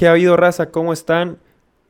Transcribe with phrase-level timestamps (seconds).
[0.00, 0.70] ¿Qué ha habido, raza?
[0.70, 1.36] ¿Cómo están?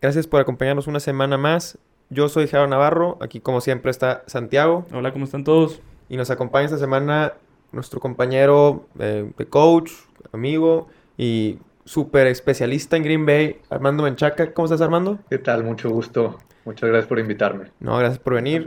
[0.02, 1.78] Gracias por acompañarnos una semana más.
[2.08, 4.84] Yo soy Jaro Navarro, aquí como siempre está Santiago.
[4.92, 5.80] Hola, ¿cómo están todos?
[6.08, 7.34] Y nos acompaña esta semana
[7.70, 9.92] nuestro compañero eh, de coach,
[10.32, 14.52] amigo y súper especialista en Green Bay, Armando Menchaca.
[14.54, 15.20] ¿Cómo estás, Armando?
[15.30, 15.62] ¿Qué tal?
[15.62, 16.36] Mucho gusto.
[16.64, 17.70] Muchas gracias por invitarme.
[17.78, 18.66] No, gracias por venir.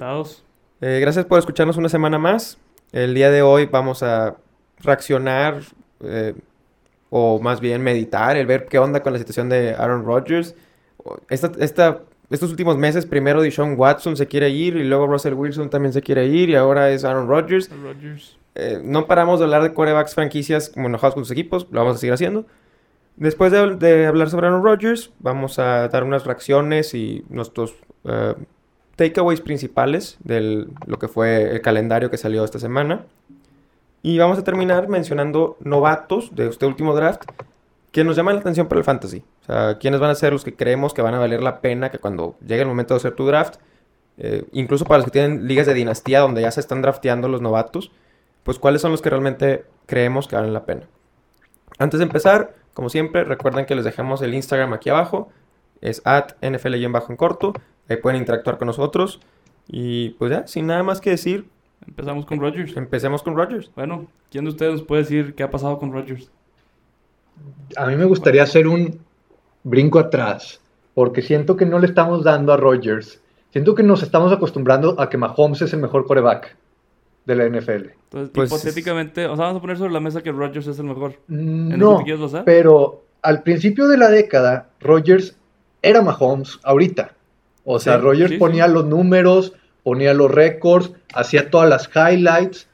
[0.79, 2.59] Eh, gracias por escucharnos una semana más.
[2.93, 4.37] El día de hoy vamos a
[4.79, 5.59] reaccionar
[5.99, 6.33] eh,
[7.15, 10.55] o más bien meditar, el ver qué onda con la situación de Aaron Rodgers.
[11.29, 11.99] Esta, esta,
[12.31, 16.01] estos últimos meses, primero Deshaun Watson se quiere ir y luego Russell Wilson también se
[16.01, 17.69] quiere ir y ahora es Aaron Rodgers.
[17.83, 18.35] Rodgers.
[18.55, 21.97] Eh, no paramos de hablar de quarterbacks franquicias como enojados con sus equipos, lo vamos
[21.97, 22.47] a seguir haciendo.
[23.15, 28.33] Después de, de hablar sobre Aaron Rodgers, vamos a dar unas reacciones y nuestros eh,
[28.95, 33.05] takeaways principales de lo que fue el calendario que salió esta semana.
[34.03, 37.23] Y vamos a terminar mencionando novatos de este último draft
[37.91, 39.23] que nos llaman la atención para el fantasy.
[39.41, 41.89] O sea, quiénes van a ser los que creemos que van a valer la pena
[41.89, 43.55] que cuando llegue el momento de hacer tu draft,
[44.17, 47.41] eh, incluso para los que tienen ligas de dinastía donde ya se están drafteando los
[47.41, 47.91] novatos,
[48.43, 50.87] pues cuáles son los que realmente creemos que valen la pena.
[51.79, 55.29] Antes de empezar, como siempre, recuerden que les dejamos el Instagram aquí abajo.
[55.79, 57.53] Es at NFL en corto.
[57.87, 59.21] Ahí pueden interactuar con nosotros.
[59.67, 61.47] Y pues ya, sin nada más que decir,
[61.87, 62.75] Empezamos con Rodgers.
[62.77, 63.71] empecemos con Rodgers.
[63.75, 66.29] Bueno, ¿quién de ustedes nos puede decir qué ha pasado con Rodgers?
[67.75, 68.99] A mí me gustaría hacer un
[69.63, 70.61] brinco atrás,
[70.93, 73.19] porque siento que no le estamos dando a Rodgers.
[73.51, 76.55] Siento que nos estamos acostumbrando a que Mahomes es el mejor coreback
[77.25, 77.91] de la NFL.
[78.03, 80.85] Entonces, Pues- hipotéticamente, o sea, vamos a poner sobre la mesa que Rodgers es el
[80.85, 81.15] mejor.
[81.29, 85.37] ¿En eso No, pero al principio de la década, Rodgers
[85.81, 87.13] era Mahomes ahorita.
[87.63, 88.73] O sea, Sí, Rodgers sí, ponía sí.
[88.73, 89.53] los números,
[89.83, 92.67] ponía los récords, hacía todas las highlights.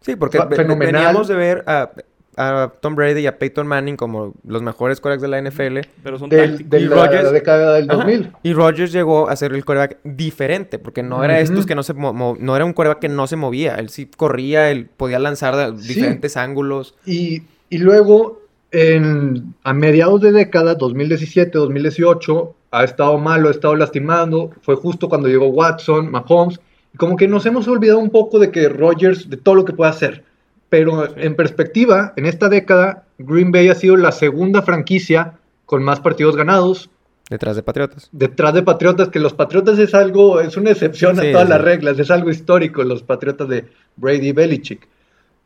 [0.00, 0.92] Sí, porque fenomenal.
[0.94, 1.90] veníamos de ver a,
[2.36, 5.78] a Tom Brady y a Peyton Manning como los mejores quarterbacks de la NFL.
[6.04, 7.98] Pero son del- de Y la, década del Ajá.
[8.04, 8.32] 2000.
[8.42, 11.92] Y Rodgers llegó a ser el quarterback diferente, porque no era estos que no se
[11.94, 15.18] mo- mo- no era un quarterback que no se movía, él sí corría, él podía
[15.18, 15.88] lanzar de Sí.
[15.94, 16.94] diferentes ángulos.
[17.04, 18.42] Y, y luego,
[18.72, 24.50] en, a mediados de década, 2017, 2018, ha estado malo, ha estado lastimando.
[24.62, 26.60] Fue justo cuando llegó Watson, Mahomes.
[26.92, 29.72] Y como que nos hemos olvidado un poco de que Rodgers, de todo lo que
[29.72, 30.24] puede hacer.
[30.68, 35.34] Pero en perspectiva, en esta década, Green Bay ha sido la segunda franquicia
[35.64, 36.90] con más partidos ganados.
[37.30, 38.08] Detrás de Patriotas.
[38.12, 41.50] Detrás de Patriotas, que los Patriotas es algo, es una excepción Sí, a todas sí.
[41.52, 43.64] las reglas, es algo histórico, los Patriotas de
[43.96, 44.86] Brady y Belichick.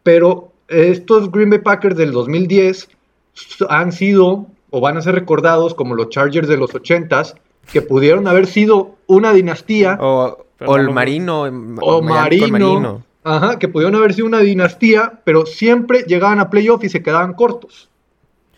[0.03, 2.87] Pero estos Green Bay Packers del 2010 s-
[3.69, 7.35] han sido o van a ser recordados como los Chargers de los 80s,
[7.73, 11.43] que pudieron haber sido una dinastía, O, el Marino.
[11.81, 16.89] o Marino, ajá, que pudieron haber sido una dinastía, pero siempre llegaban a playoff y
[16.89, 17.89] se quedaban cortos.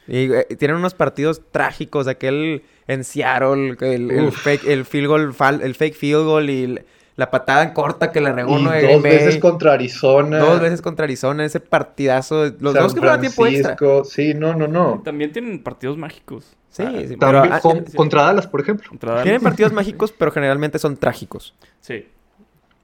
[0.08, 5.74] Y eh, tienen unos partidos trágicos, aquel en Seattle, el, fake, el field goal, el
[5.74, 6.84] fake field goal y el-
[7.22, 9.12] la patada en corta que le regó uno de dos Green Bay.
[9.12, 10.38] veces contra Arizona.
[10.40, 12.46] Dos veces contra Arizona, ese partidazo.
[12.58, 13.76] Los San dos que fueron a tiempo extra.
[14.04, 15.00] Sí, no, no, no.
[15.04, 16.56] También tienen partidos mágicos.
[16.68, 17.96] Sí, Ah, sí, pero ah, con- sí.
[17.96, 18.90] contra Dallas, por ejemplo.
[19.00, 19.22] Dallas.
[19.22, 21.54] tienen partidos mágicos, pero generalmente son trágicos.
[21.80, 22.06] Sí.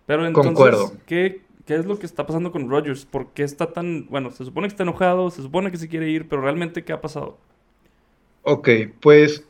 [0.07, 0.93] Pero entonces, Concuerdo.
[1.07, 3.05] ¿qué, ¿qué es lo que está pasando con Rodgers?
[3.07, 4.07] ¿Por qué está tan...
[4.09, 6.93] Bueno, se supone que está enojado, se supone que se quiere ir, pero realmente, ¿qué
[6.93, 7.39] ha pasado?
[8.43, 8.69] Ok,
[9.01, 9.45] pues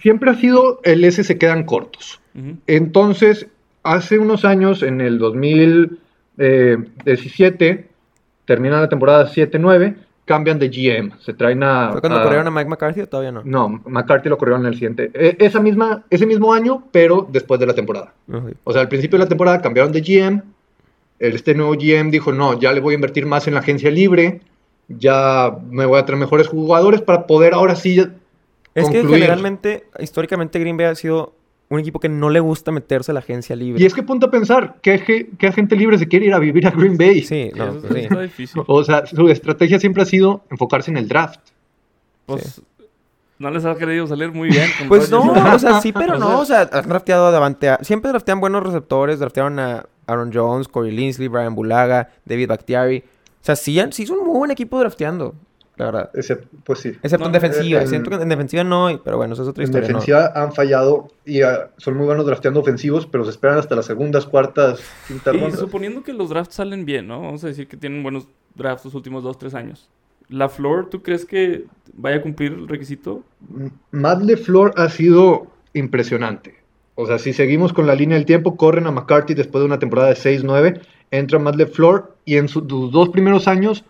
[0.00, 2.20] siempre ha sido el S se quedan cortos.
[2.66, 3.46] Entonces,
[3.82, 7.88] hace unos años, en el 2017,
[8.44, 11.12] termina la temporada 7-9, cambian de GM.
[11.20, 11.90] Se traen a.
[11.92, 13.42] ¿Fue cuando a- corrieron a Mike McCarthy o todavía no?
[13.44, 15.10] No, McCarthy lo corrieron en el siguiente.
[15.14, 18.12] e- Esa misma, ese mismo año, pero después de la temporada.
[18.64, 20.42] O sea, al principio de la temporada cambiaron de GM.
[21.18, 24.40] Este nuevo GM dijo, no, ya le voy a invertir más en la agencia libre.
[24.88, 28.00] Ya me voy a traer mejores jugadores para poder ahora sí
[28.74, 31.34] Es que generalmente, históricamente, Green Bay ha sido
[31.70, 33.82] un equipo que no le gusta meterse a la agencia libre.
[33.82, 36.66] Y es que ponte a pensar, ¿qué, qué agente libre se quiere ir a vivir
[36.66, 37.22] a Green Bay?
[37.22, 38.00] Sí, no, Eso pues sí.
[38.00, 38.62] está difícil.
[38.66, 41.40] O sea, su estrategia siempre ha sido enfocarse en el draft.
[42.26, 42.60] Pues
[43.38, 44.68] no les ha querido salir muy bien.
[44.78, 46.38] con Pues no, o sea, sí, pero no.
[46.40, 47.74] O sea, han drafteado a Davante.
[47.82, 49.18] Siempre draftean buenos receptores.
[49.18, 52.98] Draftearon a Aaron Jones, Corey Linsley, Brian Bulaga, David Bakhtiari.
[52.98, 55.34] O sea, sí, sí es un muy buen equipo drafteando,
[55.80, 56.10] la verdad.
[56.64, 56.88] Pues sí.
[57.02, 57.80] Excepto en No, defensiva.
[57.82, 59.88] en- Siento que en defensiva no, pero bueno, eso es otra En historia.
[59.88, 59.94] ¿no?
[59.98, 63.86] defensiva han fallado y ah, son muy buenos drafteando ofensivos, pero se esperan hasta las
[63.86, 65.58] segundas, cuartas, quintas Y rondas.
[65.60, 67.20] suponiendo que los drafts salen bien, ¿no?
[67.22, 69.88] Vamos a decir que tienen buenos drafts los últimos dos, tres años.
[70.28, 73.22] ¿La Flor, tú crees que vaya a cumplir el requisito?
[73.90, 76.54] Matt LeFleur ha sido impresionante.
[76.94, 79.78] O sea, si seguimos con la línea del tiempo, corren a McCarthy después de una
[79.78, 80.80] temporada de 6-9,
[81.10, 83.84] entra Matt LeFleur y en sus dos primeros años,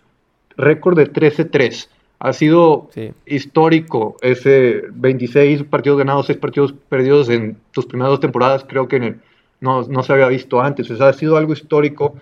[0.61, 1.89] récord de 13-3.
[2.19, 3.11] Ha sido Sí.
[3.25, 8.63] histórico ese 26 partidos ganados, 6 partidos perdidos en tus primeras dos temporadas.
[8.67, 9.15] Creo que
[9.59, 10.89] no, no se había visto antes.
[10.91, 12.15] O sea, ha sido algo histórico.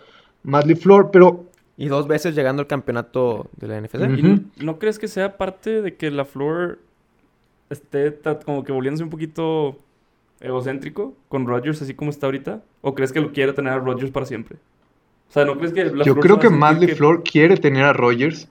[0.43, 1.45] Matt LeFleur, pero
[1.77, 3.95] Y dos veces llegando al campeonato de la NFC.
[3.95, 4.41] Ujú.
[4.57, 6.79] ¿Y no, crees que sea parte de que la Flor
[7.69, 9.77] esté como que volviéndose un poquito
[10.41, 12.61] egocéntrico con Rodgers así como está ahorita?
[12.81, 14.57] ¿O crees que lo quiere tener a Rodgers para siempre?
[15.29, 17.93] O sea, ¿no crees que la yo creo que Matt que- LeFleur quiere tener a
[17.93, 18.47] Rodgers.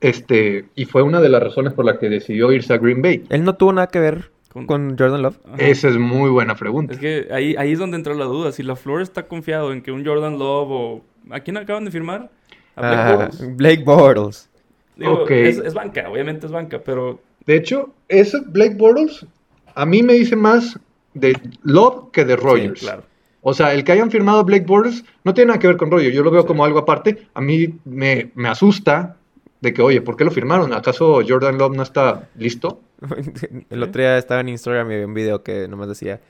[0.00, 3.24] Este, y fue una de las razones por la que decidió irse a Green Bay.
[3.30, 5.38] Él no tuvo nada que ver Con- con Jordan Love.
[5.46, 5.56] Ajá.
[5.58, 6.92] Esa es muy buena pregunta.
[6.92, 8.52] Es que ahí, ahí es donde entra la duda.
[8.52, 11.04] Si la Flor está confiado en que un Jordan Love o...
[11.30, 12.30] ¿A quién acaban de firmar?
[12.76, 13.56] A Blake Ah, Bortles.
[13.56, 14.50] Blake Bortles.
[14.96, 15.30] Digo, Ok.
[15.30, 17.20] es, es banca, obviamente es banca, pero...
[17.46, 19.26] De hecho, ese Blake Bortles
[19.74, 20.78] a mí me dice más
[21.14, 22.80] de Love que de Rodgers.
[22.80, 23.02] Sí, claro.
[23.46, 26.14] O sea, el que hayan firmado Blake Bortles no tiene nada que ver con Rodgers.
[26.14, 27.28] Yo lo veo como algo aparte.
[27.34, 29.16] A mí me, me asusta
[29.60, 30.72] de que, oye, ¿por qué lo firmaron?
[30.72, 32.80] ¿Acaso Jordan Love no está listo?
[33.70, 36.20] El otro día estaba en Instagram y vi un video que nomás decía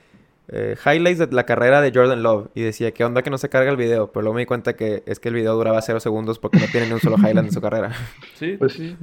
[0.49, 3.47] eh, highlights de la carrera de Jordan Love y decía qué onda que no se
[3.47, 6.01] carga el video, pero luego me di cuenta que es que el video duraba cero
[6.01, 7.91] segundos porque no tiene ni un solo highlight en su carrera.
[8.35, 8.95] Sí, Pues, sí.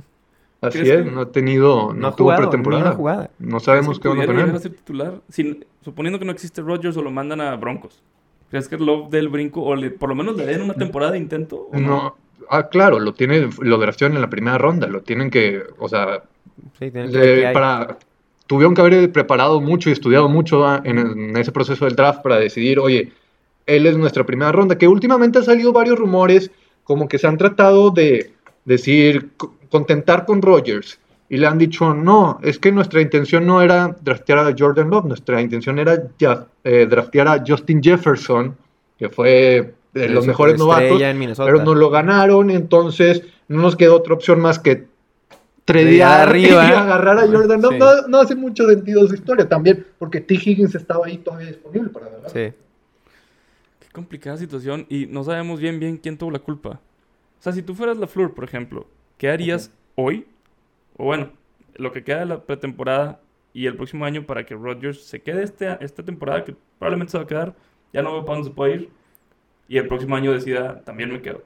[0.62, 2.82] Así ¿Crees es, no ha tenido, no, ha tuvo jugado, pretemporada.
[2.84, 3.30] una jugada.
[3.40, 4.54] No ¿Crees sabemos qué con llegar él.
[4.54, 5.14] a ser titular?
[5.28, 8.00] Sin- suponiendo que no existe Rodgers o lo mandan a Broncos.
[8.50, 11.12] ¿Crees que Love dé el brinco o le- por lo menos le den una temporada
[11.12, 11.68] de intento?
[11.72, 12.16] o No,
[12.48, 16.22] ah, claro, lo tiene, lo draftearon en la primera ronda, lo tienen que, o sea,
[16.78, 17.98] Sí, tiene que para,
[18.46, 22.22] tuvieron que haber preparado mucho y estudiado mucho ah, en, en ese proceso del draft
[22.22, 23.10] para decidir, oye,
[23.66, 26.50] él es nuestra primera ronda, que últimamente han salido varios rumores
[26.84, 28.31] como que se han tratado de
[28.64, 30.98] decir, co- contentar con Rodgers.
[31.28, 35.06] Y le han dicho, no, es que nuestra intención no era draftear a Jordan Love,
[35.06, 38.54] nuestra intención era ya, eh, draftear a Justin Jefferson,
[38.98, 41.00] que fue de los mejores novatos,
[41.38, 44.84] pero no lo ganaron, entonces no nos quedó otra opción más que
[45.64, 46.64] Tradear arriba.
[46.68, 47.72] y agarrar a Jordan Love.
[47.74, 47.78] Sí.
[47.78, 50.34] No, no hace mucho sentido su historia también, porque T.
[50.34, 52.30] Higgins estaba ahí todavía disponible para agarrar.
[52.30, 52.52] Sí.
[53.80, 56.80] Qué complicada situación y no sabemos bien bien quién tuvo la culpa.
[57.42, 58.86] O sea, si tú fueras la Flor, por ejemplo,
[59.18, 60.28] ¿qué harías hoy?
[60.96, 61.32] O bueno,
[61.74, 63.20] lo que queda de la pretemporada
[63.52, 67.18] y el próximo año para que Rodgers se quede este, esta temporada, que probablemente se
[67.18, 67.54] va a quedar,
[67.92, 68.90] ya no veo para dónde se puede ir,
[69.66, 71.42] y el próximo año decida, también me quedo.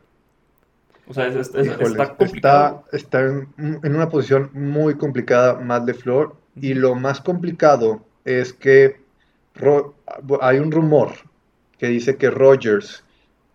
[1.09, 2.85] O sea, es- es- es- Híjoles, está complicado.
[2.93, 3.49] está, está en,
[3.83, 9.01] en una posición muy complicada Matt LeFleur y lo más complicado es que
[10.43, 11.13] hay un rumor
[11.79, 13.03] que dice que Rodgers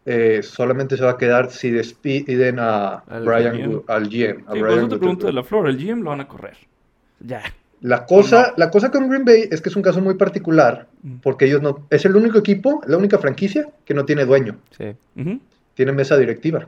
[0.06, 3.82] eh, solamente se va a quedar si despiden a Al Brian GM.
[3.88, 4.44] Al GM.
[4.48, 6.28] a Sí, por Brian eso te pregunto de la Flor, el GM lo van a
[6.28, 6.58] correr.
[7.20, 7.42] Ya.
[7.82, 8.54] La cosa, No.
[8.58, 11.16] la cosa con Green Bay es que es un caso muy particular Mm.
[11.24, 14.58] porque ellos no es el único equipo, la única franquicia que no tiene dueño.
[14.78, 14.96] Sí.
[15.20, 15.40] Ujú.
[15.74, 16.68] tiene mesa directiva.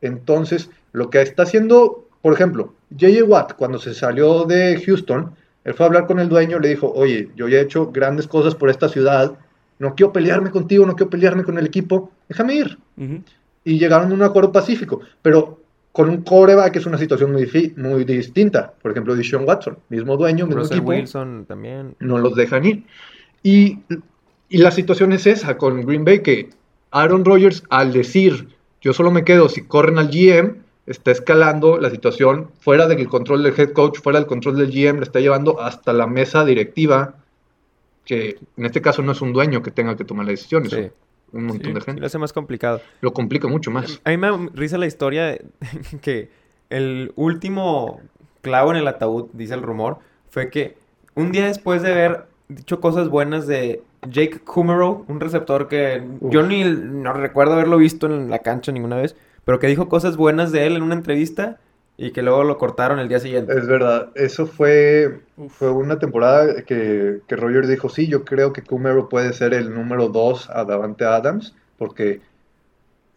[0.00, 3.24] Entonces, lo que está haciendo, por ejemplo, J.J.
[3.24, 5.34] Watt, cuando se salió de Houston,
[5.64, 8.26] él fue a hablar con el dueño, le dijo, oye, yo ya he hecho grandes
[8.26, 9.32] cosas por esta ciudad,
[9.78, 12.78] no quiero pelearme contigo, no quiero pelearme con el equipo, déjame ir.
[13.64, 15.60] Y llegaron a un acuerdo pacífico, pero
[15.92, 18.72] con un coreback es una situación muy, muy distinta.
[18.82, 21.94] Por ejemplo, Deshaun Watson, mismo dueño, mismo Russell equipo Wilson también.
[22.00, 22.84] no los dejan ir.
[23.42, 23.78] Y,
[24.48, 26.50] y la situación es esa con Green Bay, que
[26.90, 28.48] Aaron Rodgers al decir
[28.82, 33.44] yo solo me quedo si corren al GM, está escalando la situación fuera del control
[33.44, 37.14] del head coach, fuera del control del GM, le está llevando hasta la mesa directiva,
[38.04, 40.90] que en este caso no es un dueño que tenga que tomar las decisiones, Sí.
[41.32, 42.00] Un montón Sí, de gente.
[42.00, 42.80] lo hace más complicado.
[43.00, 44.00] Lo complica mucho más.
[44.04, 45.44] A mí me risa la historia de-
[46.02, 46.30] que
[46.70, 48.00] el último
[48.40, 49.98] clavo en el ataúd, dice el rumor,
[50.30, 50.76] fue que
[51.14, 56.32] un día después de haber dicho cosas buenas de Jake Kummerow, un receptor que Uf.
[56.32, 60.16] yo ni no recuerdo haberlo visto en la cancha ninguna vez, pero que dijo cosas
[60.16, 61.58] buenas de él en una entrevista
[62.06, 63.52] y que luego lo cortaron el día siguiente.
[63.56, 68.62] Es verdad, eso fue, fue una temporada que, que Rogers dijo, sí, yo creo que
[68.62, 72.20] Kumero puede ser el número 2 a Davante Adams, porque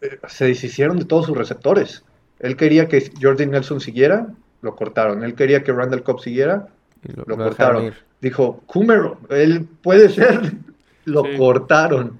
[0.01, 2.03] eh, se deshicieron de todos sus receptores.
[2.39, 4.27] Él quería que Jordi Nelson siguiera,
[4.61, 5.23] lo cortaron.
[5.23, 6.67] Él quería que Randall Cobb siguiera,
[7.03, 8.05] Y lo, lo lo dejaron cortaron.
[8.21, 10.53] Dijo, Kumero, él puede ser,
[11.05, 11.37] lo Sí.
[11.37, 12.19] cortaron.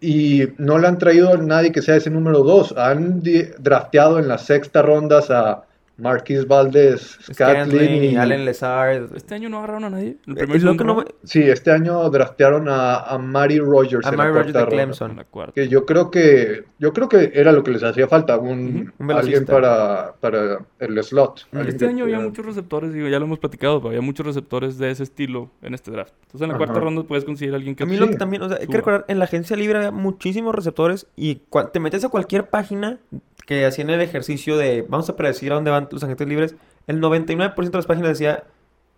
[0.00, 2.74] Y no le han traído a nadie que sea ese número 2.
[2.76, 3.22] Han
[3.58, 5.64] drafteado en las sexta rondas a
[5.98, 9.14] Marquis Valdez, Y Scatlin y Allen Lazard.
[9.16, 10.16] Este año no agarraron a nadie.
[10.26, 14.06] El Eh, primer es lo que no Sí, este año draftearon a, a Mari Rogers
[14.06, 15.24] A en Mari la Rogers cuarta de ronda.
[15.26, 15.52] Clemson.
[15.54, 19.04] Que yo creo que yo creo que era lo que les hacía falta, un, Ujú,
[19.04, 21.46] un alguien para, para el slot.
[21.66, 24.90] Este año había muchos receptores, digo, ya lo hemos platicado, pero había muchos receptores de
[24.92, 26.14] ese estilo en este draft.
[26.26, 26.64] Entonces en la Ajá.
[26.64, 28.00] cuarta ronda puedes conseguir a alguien que A mí Sí.
[28.00, 31.06] lo que también, o sea, hay que recordar, en la agencia libre había muchísimos receptores
[31.16, 31.40] y
[31.72, 32.98] te metes a cualquier página
[33.46, 37.00] que hacían el ejercicio de vamos a predecir a dónde van los agentes libres, el
[37.00, 38.44] 99% de las páginas decía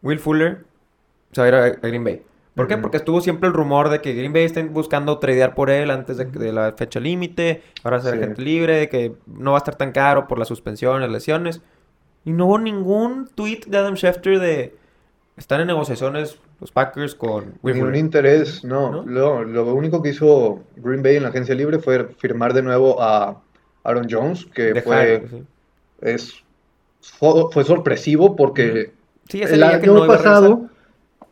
[0.02, 0.64] Will Fuller
[1.32, 2.22] se va a ir a, a Green Bay.
[2.54, 2.76] ¿Por qué?
[2.76, 6.16] Porque estuvo siempre el rumor de que Green Bay está buscando tradear por él antes
[6.18, 8.18] de, de la fecha límite, ahora ser Sí.
[8.18, 11.62] agente libre, que no va a estar tan caro por las suspensiones, lesiones.
[12.24, 14.74] Y no hubo ningún tweet de Adam Schefter de
[15.38, 17.96] están en negociaciones los Packers con Will Ningún Fuller.
[17.96, 18.90] interés, no.
[18.90, 19.06] ¿No?
[19.06, 23.00] Lo, lo único que hizo Green Bay en la agencia libre fue firmar de nuevo
[23.00, 23.40] a
[23.84, 25.46] Aaron Jones, que Dejar, fue, sí.
[26.02, 26.44] es,
[27.00, 28.92] fue, fue sorpresivo porque
[29.28, 30.66] Sí, el año no pasado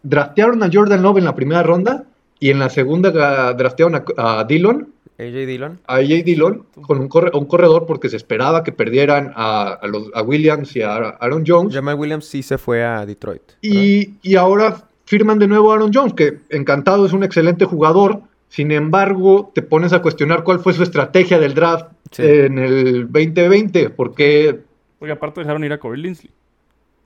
[0.03, 2.05] draftearon a Jordan Love en la primera ronda
[2.41, 3.11] y en la segunda
[3.55, 4.05] draftearon a,
[4.41, 5.81] a Dillon, AJ Dillon.
[5.89, 9.87] a AJ Dillon, con un, corre- un corredor porque se esperaba que perdieran a, a
[9.89, 11.75] los, a Williams y a Aaron Jones.
[11.75, 13.43] Jamal Williams sí se fue a Detroit.
[13.61, 18.21] Y, y ahora firman de nuevo a Aaron Jones, que encantado es un excelente jugador.
[18.49, 22.23] Sin embargo, te pones a cuestionar cuál fue su estrategia del draft Sí.
[22.23, 24.61] en el 2020, porque
[24.99, 26.31] Porque aparte dejaron ir a Corey Linsley.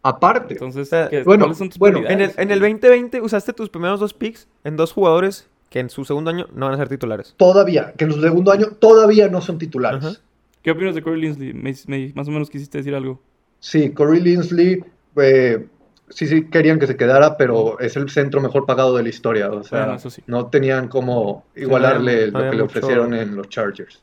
[0.05, 3.21] aparte, Entonces, O sea, ¿qué- bueno, ¿cuáles son tus bueno, En el, en el 2020
[3.21, 6.75] usaste tus primeros dos picks en dos jugadores que en su segundo año no van
[6.75, 7.35] a ser titulares.
[7.37, 10.05] todavía, que en su segundo año todavía no son titulares.
[10.05, 10.17] Ajá.
[10.63, 11.53] ¿Qué opinas de Corey Linsley?
[11.55, 13.21] Me- me- más o menos quisiste decir algo.
[13.61, 14.85] Sí, Corey Linsley,
[15.17, 15.67] eh,
[16.09, 19.51] sí, sí querían que se quedara, pero es el centro mejor pagado de la historia.
[19.51, 20.23] O sea, Bueno, eso sí.
[20.27, 24.03] no tenían cómo igualarle no lo había que le ofrecieron en los Chargers.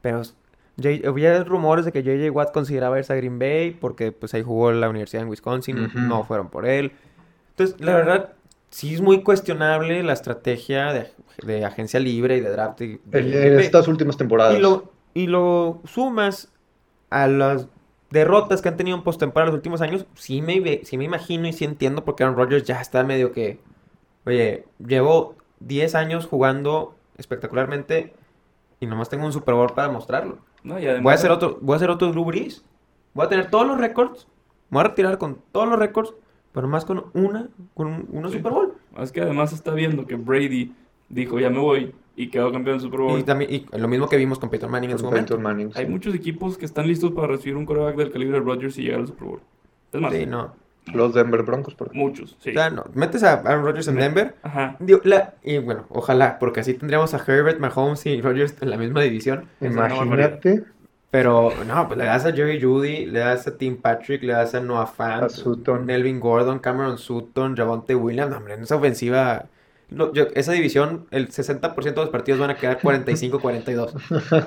[0.00, 0.22] Pero
[0.80, 4.42] J- había rumores de que JJ Watt consideraba irse a Green Bay porque pues ahí
[4.42, 6.92] jugó la universidad en Wisconsin, no fueron por él.
[7.50, 8.32] Entonces, la verdad,
[8.70, 11.10] sí es muy cuestionable la estrategia de,
[11.44, 12.78] de agencia libre y de draft.
[12.80, 14.56] de En, estas últimas temporadas.
[14.56, 16.52] Y lo, y lo sumas
[17.10, 17.66] a las
[18.10, 21.48] derrotas que han tenido en postemporada en los últimos años, sí me, sí me imagino
[21.48, 23.58] y sí entiendo porque Aaron Rodgers ya está medio que,
[24.24, 28.14] oye, llevo 10 años jugando espectacularmente
[28.80, 30.38] y nomás tengo un Super Bowl para mostrarlo.
[30.62, 32.64] No, y además, Voy a hacer otro, voy a hacer otro Drew Brees.
[33.14, 34.26] Voy a tener todos los récords,
[34.70, 36.14] me voy a retirar con todos los récords,
[36.52, 38.36] pero más con una, con un, uno Sí.
[38.36, 38.74] Super Bowl.
[38.98, 40.72] Es que además está viendo que Brady
[41.08, 43.18] dijo, ya me voy, y quedó campeón del Super Bowl.
[43.18, 45.38] Y también y lo mismo que vimos con Peyton Manning en su momento.
[45.38, 48.76] Manning, Hay muchos equipos que están listos para recibir un coreback del calibre de Rodgers
[48.78, 49.40] y llegar al Super Bowl.
[49.92, 50.52] Es más, Sí, no.
[50.94, 52.02] Los Denver Broncos, por ejemplo.
[52.08, 52.50] muchos, sí.
[52.50, 52.84] O sea, no.
[52.94, 54.34] Metes a Aaron Rodgers en Me- Denver.
[54.42, 54.76] Ajá.
[54.80, 58.76] Digo, la- y bueno, ojalá, porque así tendríamos a Herbert, Mahomes y Rodgers en la
[58.76, 59.44] misma división.
[59.60, 60.64] Imagínate
[61.10, 64.54] Pero no, pues le das a Jerry Judy, le das a Tim Patrick, le das
[64.54, 65.86] a Noah Fant, a Sutton.
[65.86, 68.30] Melvin Gordon, Cameron Sutton, Javonte Williams.
[68.30, 69.46] No, hombre, en esa ofensiva,
[69.88, 73.92] no, yo- esa división, el 60% de los partidos van a quedar 45-42.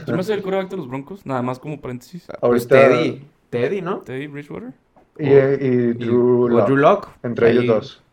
[0.05, 1.25] ¿Quién va a ser el coreback de los Broncos?
[1.25, 2.27] Nada más como paréntesis.
[2.27, 3.98] Pues Ahorita- Teddy, Teddy, ¿no?
[4.01, 4.74] Teddy Bridgewater.
[5.18, 7.10] Y, y Y- Drew o Lock, Drew Lock.
[7.24, 8.03] Entre Ahí ellos dos.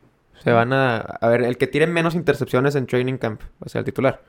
[0.42, 0.98] Se van a...
[0.98, 4.22] A ver, el que tire menos intercepciones en training camp va a ser el titular.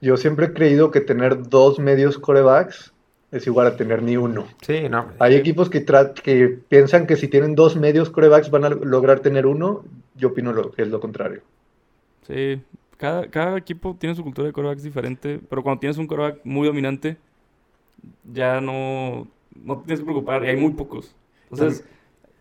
[0.00, 2.92] Yo siempre he creído que tener dos medios corebacks
[3.30, 4.46] es igual a tener ni uno.
[4.62, 5.08] Sí, no.
[5.18, 9.46] Hay equipos que, que piensan que si tienen dos medios corebacks van a lograr tener
[9.46, 9.84] uno.
[10.14, 11.42] Yo opino lo, que es lo contrario.
[12.26, 12.62] Sí,
[12.96, 16.66] cada, cada equipo tiene su cultura de corebacks diferente, pero cuando tienes un coreback muy
[16.66, 17.16] dominante,
[18.32, 21.14] ya no, no te tienes que preocupar, y hay muy pocos.
[21.60, 21.84] Entonces,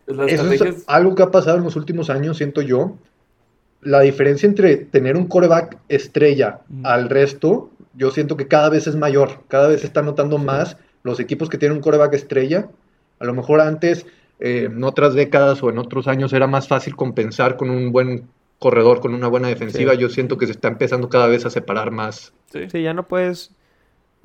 [0.05, 0.75] las Eso estrategias...
[0.77, 2.97] es algo que ha pasado en los últimos años, siento yo.
[3.81, 6.87] La diferencia entre tener un coreback estrella Ujú.
[6.87, 9.43] al resto, yo siento que cada vez es mayor.
[9.47, 12.69] Cada vez se están notando más los equipos que tienen un coreback estrella.
[13.19, 14.05] A lo mejor antes,
[14.39, 18.27] eh, en otras décadas o en otros años, era más fácil compensar con un buen
[18.59, 19.93] corredor, con una buena defensiva.
[19.93, 19.99] Sí.
[19.99, 22.33] Yo siento que se está empezando cada vez a separar más.
[22.51, 22.69] Sí.
[22.69, 23.51] Sí, ya no puedes.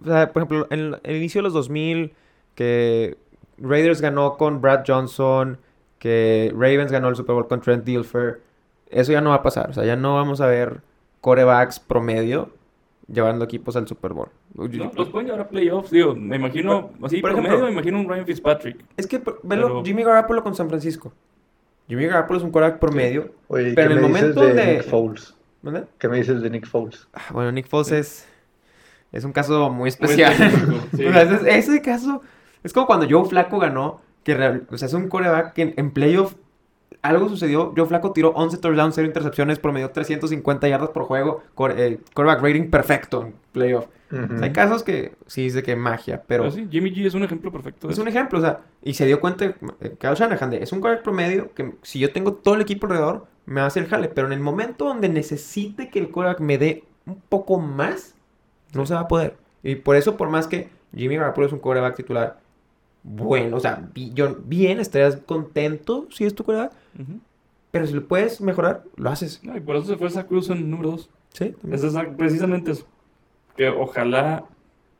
[0.00, 2.12] O sea, por ejemplo, en el inicio de los 2000,
[2.54, 3.16] que
[3.60, 5.58] Raiders ganó con Brad Johnson,
[5.98, 8.40] que Ravens ganó el Super Bowl con Trent Dilfer.
[8.90, 9.70] Eso ya no va a pasar.
[9.70, 10.80] O sea, ya no vamos a ver
[11.20, 12.50] corebacks promedio
[13.10, 14.28] llevando equipos al Super Bowl.
[14.54, 18.00] No, los pueden llevar a playoffs, digo, me imagino, así por por ejemplo- me imagino
[18.00, 18.84] un Ryan Fitzpatrick.
[18.96, 21.12] Es que, por- velo, Pero- Jimmy Garoppolo con San Francisco.
[21.88, 23.32] Jimmy Garoppolo es un coreback promedio.
[23.48, 25.34] Oye, Pero ¿qué en el me dices momento de de- Nick Foles?
[25.98, 27.08] ¿Qué me dices de Nick Foles?
[27.14, 28.28] Ah, Bueno, Nick Foles es,
[29.12, 30.32] es un caso muy especial.
[30.32, 31.04] específico, sí.
[31.06, 32.20] O sea, ese, ese caso
[32.64, 35.74] es como cuando Joe Flaco ganó, que real- o sea, es un coreback que en,
[35.76, 36.34] en playoff
[37.02, 37.72] algo sucedió.
[37.76, 42.42] Joe Flaco tiró 11 touchdowns, 0 intercepciones, promedió 350 yardas por juego, core- eh, quarterback
[42.42, 43.86] rating perfecto en playoff.
[44.10, 44.24] Ujú.
[44.24, 47.06] O sea, hay casos que sí es de que magia, pero Pero sí, Jimmy G
[47.06, 48.02] es un ejemplo perfecto de es eso.
[48.02, 49.54] un ejemplo, o sea, y se dio cuenta eh,
[49.98, 53.26] Kyle Shanahan de, es un quarterback promedio que si yo tengo todo el equipo alrededor,
[53.46, 56.40] me va a hacer el jale, pero en el momento donde necesite que el quarterback
[56.40, 58.14] me dé un poco más,
[58.74, 59.36] no se va a poder.
[59.62, 62.40] Y por eso, por más que Jimmy Garoppolo es un quarterback titular
[63.10, 66.70] bueno, o sea, yo, bien, estarías contento si es tu Ujú.
[67.70, 69.42] pero si lo puedes mejorar, lo haces.
[69.42, 71.10] No, y por eso se fue Zach Wilson número 2.
[71.32, 71.54] Sí.
[71.70, 71.82] Es
[72.16, 72.86] precisamente eso.
[73.56, 74.44] Que ojalá,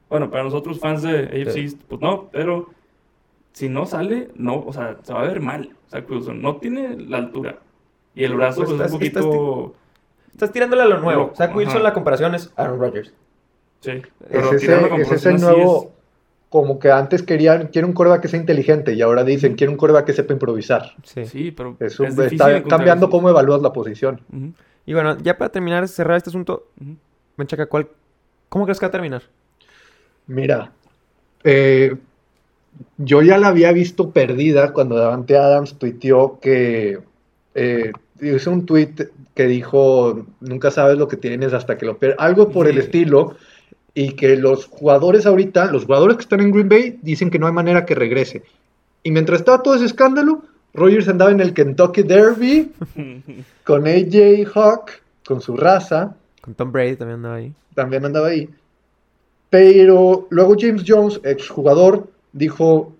[0.09, 1.79] bueno, para nosotros fans de AFC, Sí.
[1.87, 2.71] pues no, pero
[3.53, 5.75] si no sale, no, o sea, se va a ver mal.
[5.91, 7.59] Zach Wilson no tiene la altura.
[8.15, 9.75] Y el brazo Pues pues, es un poquito...
[10.33, 11.33] Estás tirándole a lo nuevo.
[11.37, 13.13] Zach Wilson, la comparación es Aaron Rodgers.
[13.81, 13.91] Sí.
[13.91, 15.93] Es Pero ese, es ese nuevo,
[16.51, 19.77] como que antes querían, quiere un coreback que sea inteligente y ahora dicen, quiere un
[19.77, 20.95] coreback que sepa improvisar.
[21.03, 21.27] Sí.
[21.27, 24.21] Sí, pero Es un- es difícil está cambiando cómo evalúas la posición.
[24.87, 26.97] Y bueno, ya para terminar, cerrar este asunto, ujú.
[27.37, 27.89] Menchaca, ¿cuál,
[28.49, 29.23] ¿cómo crees que va a terminar?
[30.27, 30.73] Mira,
[31.45, 31.95] eh,
[32.97, 36.99] yo ya la había visto perdida cuando Davante Adams tuiteó que
[37.55, 38.95] eh, hizo un tweet
[39.35, 43.37] que dijo, nunca sabes lo que tienes hasta que lo pierdes, algo por el estilo,
[43.99, 47.49] y que los jugadores ahorita, los jugadores que están en Green Bay, dicen que no
[47.49, 48.45] hay manera que regrese.
[49.03, 52.71] Y mientras estaba todo ese escándalo, Rogers andaba en el Kentucky Derby
[53.65, 54.91] con AJ Hawk,
[55.27, 57.53] con su raza, Con Tom Brady también andaba ahí.
[57.75, 58.49] también andaba ahí.
[59.51, 62.93] Pero luego James Jones, exjugador, dijo,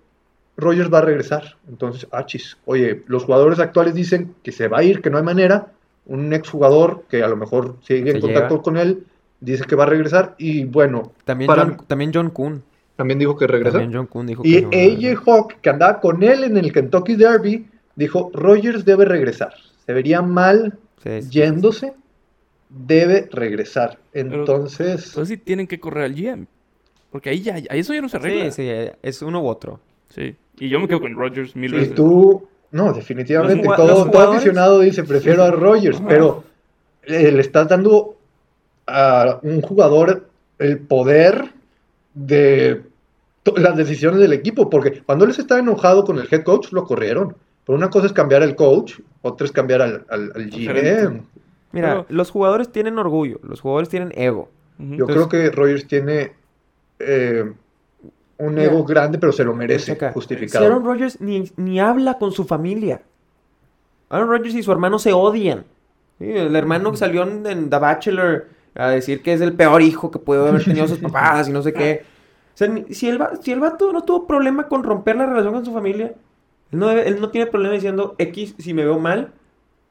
[0.57, 1.55] Rogers va a regresar.
[1.69, 5.23] Entonces, achis, oye, los jugadores actuales dicen que se va a ir, que no hay
[5.23, 5.67] manera.
[6.07, 8.63] Un exjugador que a lo mejor sigue en Se contacto lleva.
[8.63, 9.05] con él,
[9.41, 10.35] dice que va a regresar.
[10.37, 12.63] Y bueno, También, Para- John, también John Kuhn.
[12.95, 13.77] también dijo que regresa.
[13.79, 16.71] También John Kuhn dijo Y que a AJ Hawk, que andaba con él en el
[16.73, 19.53] Kentucky Derby, dijo, Rogers debe regresar.
[19.85, 21.29] Se vería mal Sí, sí.
[21.29, 21.93] yéndose,
[22.69, 23.97] debe regresar.
[24.13, 25.07] Entonces...
[25.07, 26.47] Entonces sí tienen que correr al GM.
[27.11, 28.51] Porque ahí ya, ahí eso ya no se arregla.
[28.51, 29.79] Sí, sí, es uno u otro.
[30.09, 30.35] Sí.
[30.59, 34.31] Y yo me quedo con Rodgers mil Y tú, no, definitivamente, Los todo, los todo
[34.33, 36.05] aficionado dice, prefiero a Rogers, Ajá.
[36.09, 36.43] pero
[37.03, 38.17] eh, le estás dando
[38.89, 40.27] a un jugador
[40.57, 41.51] el poder
[42.13, 42.83] de
[43.55, 46.83] las decisiones del equipo, porque cuando él se está enojado con el head coach, lo
[46.83, 47.35] corrieron.
[47.65, 50.31] Pero una cosa es cambiar al coach, otra es cambiar al, al.
[50.49, 51.23] GM.
[51.71, 54.49] Mira, Pero- los jugadores tienen orgullo, los jugadores tienen ego.
[54.79, 56.31] Yo Entonces- creo que Rogers tiene
[56.99, 57.51] eh,
[58.37, 60.65] un Mira, ego grande, pero se lo merece, Checa, Si justificado.
[60.65, 63.01] Aaron Rodgers ni, ni habla con su familia.
[64.09, 65.65] Aaron Rodgers y su hermano se odian.
[66.17, 70.11] Sí, el hermano salió en, en The Bachelor a decir que es el peor hijo
[70.11, 72.03] que puede haber tenido sus papás y no sé qué.
[72.53, 75.53] O sea, si, el, va- si el vato no tuvo problema con romper la relación
[75.53, 76.13] con su familia,
[76.71, 79.31] él no, debe- él no tiene problema diciendo X si me veo mal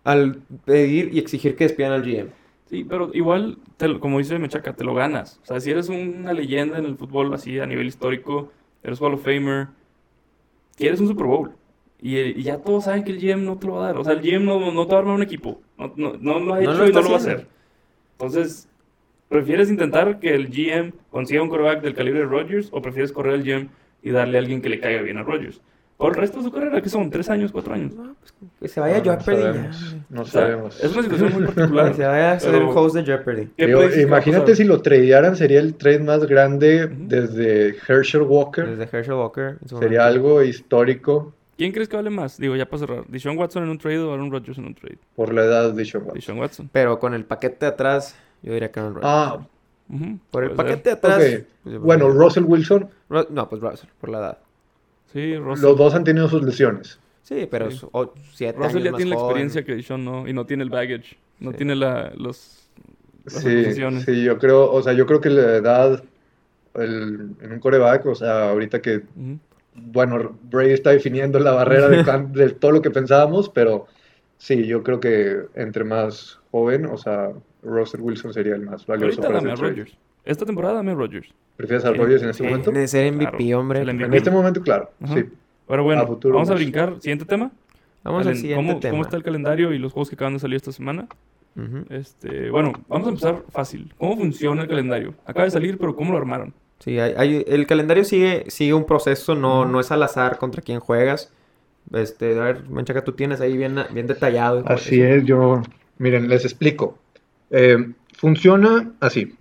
[0.04, 2.28] al pedir y exigir que despidan al GM.
[2.66, 5.40] Sí, pero igual, te lo- como dice Mechaca, te lo ganas.
[5.42, 8.50] O sea, si eres una leyenda en el fútbol así a nivel histórico,
[8.82, 9.68] eres Hall of Famer,
[10.76, 11.52] quieres un Super Bowl.
[12.00, 13.98] Y, y ya todos saben que el GM no te lo va a dar.
[13.98, 15.60] O sea, el GM no, no te va a armar un equipo.
[15.76, 17.46] No, no, no lo ha No hecho lo y no lo va a hacer.
[18.18, 18.68] Entonces,
[19.28, 23.34] ¿prefieres intentar que el GM consiga un quarterback del calibre de Rodgers o prefieres correr
[23.34, 23.68] al GM
[24.02, 25.60] y darle a alguien que le caiga bien a Rodgers?
[25.96, 27.92] Por el resto de su carrera, que son tres años, cuatro años.
[27.94, 29.42] No, pues, que se vaya No, Jeopardy.
[29.42, 30.84] sabemos, no O sea, sabemos.
[30.84, 31.88] es una situación muy particular.
[31.88, 33.48] Que se vaya a ser el host de Jeopardy.
[33.56, 38.66] ¿Qué Digo, imagínate si lo tradearan, sería el trade más grande desde Herschel Walker.
[38.76, 39.56] Desde Herschel Walker.
[39.66, 40.02] Sería momento.
[40.04, 42.38] algo histórico ¿Quién crees que vale más?
[42.38, 43.04] Digo, ya para cerrar.
[43.08, 44.96] ¿Deshaun Watson en un trade o Aaron Rodgers en un trade?
[45.16, 46.14] por la edad de Sean Watson.
[46.14, 46.70] Deshaun Watson.
[46.72, 49.10] Pero con el paquete de atrás, yo diría que Aaron Rodgers.
[49.12, 49.46] Ah,
[50.30, 50.56] por el ser.
[50.56, 51.16] paquete de atrás.
[51.18, 51.44] ok.
[51.64, 52.88] pues, Bueno, Russell Wilson,
[53.30, 54.38] no, pues Russell, por la edad.
[55.12, 55.64] Sí, Russell.
[55.64, 56.98] los dos han tenido sus lesiones.
[57.22, 57.76] Sí, pero Sí.
[57.78, 60.28] es o- siete Russell años ya más tiene la experiencia que Deshaun no.
[60.28, 61.16] Y no tiene el baggage.
[61.40, 61.56] No Sí.
[61.58, 62.68] tiene la, los...
[63.24, 64.04] Las Sí, posiciones.
[64.04, 66.02] sí, yo creo, o sea, yo creo que la edad
[66.74, 69.02] el- en un coreback, o sea, ahorita que.
[69.80, 71.88] Bueno, Brady está definiendo la barrera
[72.32, 73.86] de, todo lo que pensábamos, pero
[74.36, 77.30] sí, yo creo que entre más joven, o sea,
[77.62, 79.56] Russell Wilson sería el más valioso Ahorita para dame a.
[79.56, 79.96] Rodgers.
[80.24, 81.28] Esta temporada dame a Rodgers.
[81.56, 82.70] ¿Prefieres a Rodgers en este momento?
[82.70, 83.80] De ser MVP, Claro, hombre.
[83.80, 85.14] En este momento, claro, Ajá.
[85.14, 85.24] sí.
[85.66, 86.94] Pero bueno, A futuro vamos a brincar.
[87.00, 87.50] Siguiente tema.
[88.04, 88.90] Vamos al siguiente ¿Cómo, tema.
[88.92, 91.06] ¿Cómo está el calendario y los juegos que acaban de salir esta semana?
[91.90, 93.92] Este, bueno, vamos a empezar fácil.
[93.98, 95.14] ¿Cómo funciona el calendario?
[95.26, 96.54] Acaba de salir, pero ¿cómo lo armaron?
[96.80, 100.62] Sí, hay- hay- el calendario sigue, sigue un proceso, no, no es al azar contra
[100.62, 101.32] quién juegas.
[101.92, 104.62] Este, a ver, Menchaca, tú tienes ahí bien, bien detallado.
[104.66, 105.62] Así es, yo,
[105.98, 106.98] miren, les explico.
[107.50, 109.34] Eh, funciona así.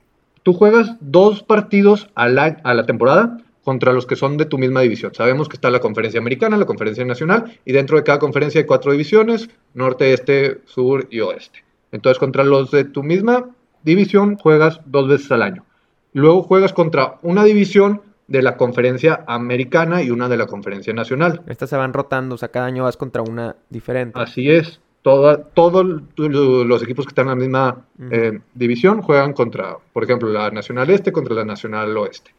[0.43, 4.58] Tú juegas dos partidos a la, a la temporada contra los que son de tu
[4.58, 5.13] misma división.
[5.13, 8.65] Sabemos que está la conferencia americana, la conferencia nacional, y dentro de cada conferencia hay
[8.65, 11.65] cuatro divisiones, norte, este, sur y oeste.
[11.91, 13.50] Entonces, contra los de tu misma
[13.84, 15.65] división juegas dos veces al año.
[16.13, 21.41] Luego juegas contra una división de la conferencia americana y una de la conferencia nacional.
[21.48, 24.20] Estas se van rotando, o sea, cada año vas contra una diferente.
[24.20, 24.80] Así es.
[25.02, 25.86] Toda, todos
[26.17, 30.89] los equipos que están en la misma eh, división juegan contra, por ejemplo, la Nacional
[30.89, 32.32] Este contra la Nacional Oeste.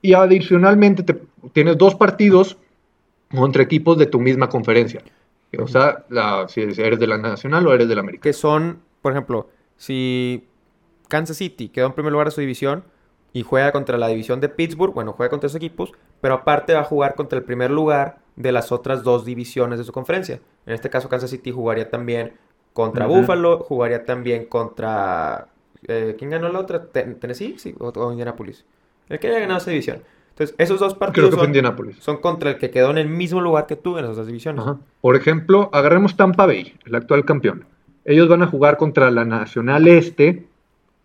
[0.00, 1.20] Y adicionalmente te-
[1.52, 2.56] tienes dos partidos
[3.34, 5.02] contra equipos de tu misma conferencia.
[5.58, 8.22] O sea, la- si eres de la Nacional o eres de la América.
[8.22, 10.44] Que son, por ejemplo, si
[11.08, 12.84] Kansas City quedó en primer lugar de su división
[13.34, 15.92] y juega contra la división de Pittsburgh, bueno, juega contra esos equipos,
[16.22, 19.84] pero aparte va a jugar contra el primer lugar de las otras dos divisiones de
[19.84, 20.40] su conferencia.
[20.64, 22.32] En este caso, Kansas City jugaría también
[22.72, 23.06] contra.
[23.06, 25.48] Buffalo, jugaría también contra...
[25.86, 26.86] eh, ¿Quién ganó la otra?
[26.86, 27.56] Ten- ¿Tennessee?
[27.58, 28.64] Sí, o, o Indianapolis.
[29.08, 30.02] El que haya ganado esa división.
[30.30, 33.66] Entonces, esos dos Creo partidos que son, contra el que quedó en el mismo lugar
[33.66, 34.62] que tú en esas dos divisiones.
[34.62, 34.78] Ajá.
[35.00, 37.66] Por ejemplo, agarremos Tampa Bay, el actual campeón.
[38.04, 40.46] Ellos van a jugar contra la Nacional Este,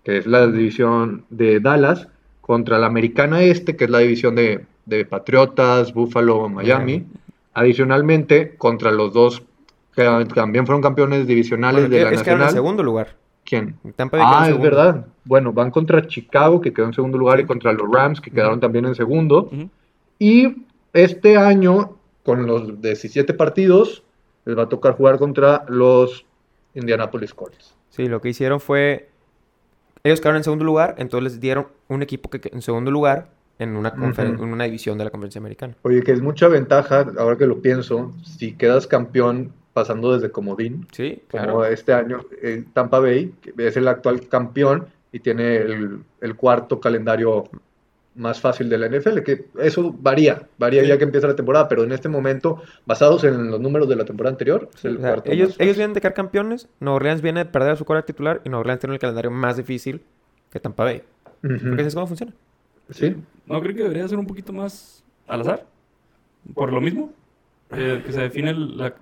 [0.03, 2.07] que es la división de Dallas,
[2.49, 7.05] contra la Americana Este, que es la división de, de Patriotas, Buffalo, Miami.
[7.53, 9.43] Adicionalmente, contra los dos
[9.95, 12.49] que también fueron campeones divisionales Bueno, de la es eran en Nacional.
[12.51, 13.15] segundo lugar.
[13.45, 13.75] ¿Quién?
[13.95, 15.05] Tampa Bay Ah, es verdad.
[15.25, 18.59] Bueno, van contra Chicago, que quedó en segundo lugar, y contra los Rams, que quedaron
[18.59, 19.51] también en segundo.
[20.17, 24.01] Y este año, con los 17 partidos,
[24.45, 26.25] les va a tocar jugar contra los
[26.73, 27.75] Indianapolis Colts.
[27.89, 29.08] Sí, lo que hicieron fue.
[30.03, 33.27] Ellos quedaron en segundo lugar, entonces les dieron un equipo que en segundo lugar
[33.59, 35.75] en una, conferen- en una división de la conferencia americana.
[35.81, 40.87] Oye, que es mucha ventaja, ahora que lo pienso, si quedas campeón pasando desde comodín,
[40.91, 41.65] Sí, como claro.
[41.65, 46.79] este año, eh, Tampa Bay, que es el actual campeón y tiene el, el cuarto
[46.79, 47.43] calendario
[48.19, 51.83] más fácil de la NFL, que eso varía, varía ya que empieza la temporada, pero
[51.83, 55.09] en este momento, basados en los números de la temporada anterior, es el O sea,
[55.13, 56.67] cuarto ellos, ellos vienen de quedar campeones.
[56.79, 58.41] Nueva Orleans viene de perder a su quarterback titular.
[58.43, 60.01] Y Nueva Orleans tiene el calendario más difícil
[60.51, 61.01] que Tampa Bay.
[61.43, 61.57] Ujú.
[61.59, 62.33] Porque así es como funciona.
[62.91, 65.65] Sí, ¿No creo que debería ser un poquito más al azar?
[66.53, 67.11] ¿Por lo mismo?
[67.73, 68.93] Que, que se define el- la,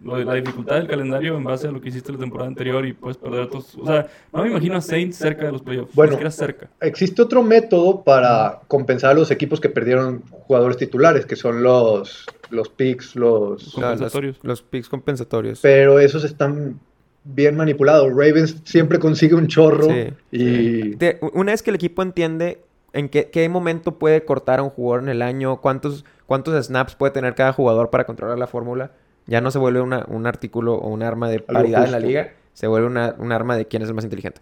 [0.00, 3.16] la dificultad del calendario en base a lo que hiciste la temporada anterior y puedes
[3.16, 3.74] perder otros...
[3.76, 5.94] O sea, no me imagino a Saints cerca de los playoffs.
[5.94, 6.10] Bueno.
[6.10, 6.70] Ni siquiera cerca.
[6.80, 12.26] Existe otro método para compensar a los equipos que perdieron jugadores titulares, que son los,
[12.50, 14.38] los picks, los, Compensatorios.
[14.42, 15.60] los picks compensatorios.
[15.62, 16.78] Pero esos están
[17.24, 18.08] bien manipulados.
[18.10, 20.08] Ravens siempre consigue un chorro Sí.
[20.30, 20.94] y...
[20.94, 24.70] De- una vez que el equipo entiende en qué, qué momento puede cortar a un
[24.70, 28.92] jugador en el año, cuántos, cuántos snaps puede tener cada jugador para controlar la fórmula,
[29.28, 32.32] ya no se vuelve una- un artículo o un arma de paridad en la liga,
[32.54, 34.40] se vuelve una- un arma de quién es el más inteligente.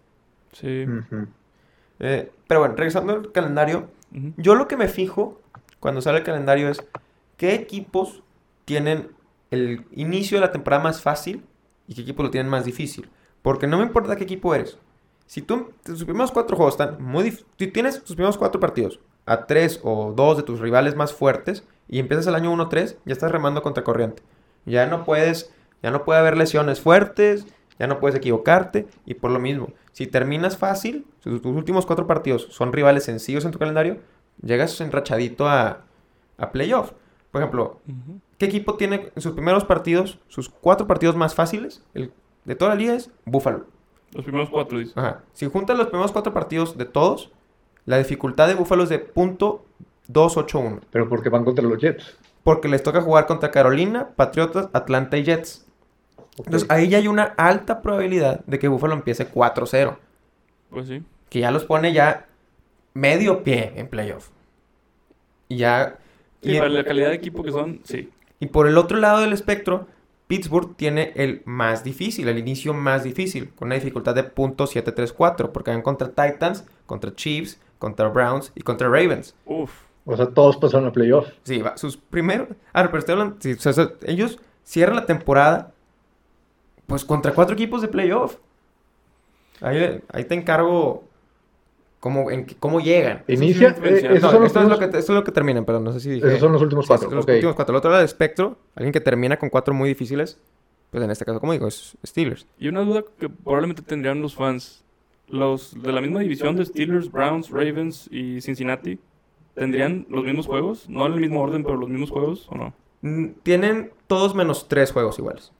[0.52, 0.86] Sí.
[2.00, 3.88] Eh, pero bueno, regresando al calendario,
[4.38, 5.40] yo lo que me fijo
[5.80, 6.82] cuando sale el calendario es
[7.36, 8.22] qué equipos
[8.64, 9.08] tienen
[9.50, 11.44] el inicio de la temporada más fácil
[11.86, 13.08] y qué equipos lo tienen más difícil.
[13.42, 14.78] Porque no me importa qué equipo eres.
[15.26, 19.46] Si tú, tus primeros cuatro juegos están muy Si tienes tus primeros cuatro partidos a
[19.46, 23.30] tres o dos de tus rivales más fuertes y empiezas el año 1-3, ya estás
[23.32, 24.22] remando contra corriente.
[24.66, 25.52] Ya no puedes,
[25.82, 27.46] ya no puede haber lesiones fuertes,
[27.78, 32.06] ya no puedes equivocarte y por lo mismo, si terminas fácil, si tus, últimos cuatro
[32.06, 33.98] partidos son rivales sencillos en tu calendario,
[34.42, 35.84] llegas enrachadito a,
[36.38, 36.92] a playoff.
[37.30, 37.80] Por ejemplo.
[38.38, 42.12] ¿qué equipo tiene en sus primeros partidos, sus cuatro partidos más fáciles el,
[42.44, 43.66] de toda la liga es Buffalo?
[44.12, 44.92] Los primeros cuatro, dice.
[44.94, 45.22] Ajá.
[45.32, 47.32] Si juntas los primeros cuatro partidos de todos,
[47.84, 49.66] la dificultad de Buffalo es de punto
[50.08, 50.80] .281.
[50.90, 52.16] Pero porque van contra los Jets.
[52.46, 55.66] Porque les toca jugar contra Carolina, Patriotas, Atlanta y Jets.
[56.38, 59.96] Entonces ahí ya hay una alta probabilidad de que Buffalo empiece 4-0.
[60.70, 61.02] Pues sí.
[61.28, 62.28] Que ya los pone ya
[62.94, 64.28] medio pie en playoff.
[65.48, 65.98] Y ya...
[66.40, 68.10] Sí, y, para la calidad de equipo que son, sí.
[68.38, 69.88] y por el otro lado del espectro,
[70.28, 75.72] Pittsburgh tiene el más difícil, el inicio más difícil, con una dificultad de .734, porque
[75.72, 79.34] van contra Titans, contra Chiefs, contra Browns y contra Ravens.
[79.46, 79.85] Uf.
[80.08, 81.28] O sea, todos pasaron a playoff.
[81.42, 82.48] Sí, va, sus primeros...
[82.72, 83.36] Ah, pero estoy hablando...
[83.40, 85.72] sí, o sea, o sea, ellos cierran la temporada
[86.86, 88.36] pues contra cuatro equipos de playoff.
[89.60, 91.04] Ahí, ahí te encargo
[91.98, 93.24] cómo, en, cómo llegan.
[93.26, 95.64] Inicia, eh, esos, No, son los esto, es lo que, esto es lo que terminan,
[95.64, 96.26] perdón, no sé si dije...
[96.28, 97.10] esos son los últimos Sí, cuatro.
[97.10, 97.72] los últimos cuatro.
[97.72, 100.38] El otro lado del espectro, alguien que termina con cuatro muy difíciles,
[100.90, 102.46] pues en este caso, como digo, es Steelers.
[102.58, 104.84] Y una duda que probablemente tendrían los fans.
[105.28, 109.00] Los de la misma división de Steelers, Browns, Ravens y Cincinnati,
[109.56, 110.88] ¿tendrían los mismos juegos?
[110.88, 112.72] No en el mismo orden, pero los mismos juegos, ¿o no?
[113.02, 115.50] Mm, Tienen todos menos tres juegos iguales.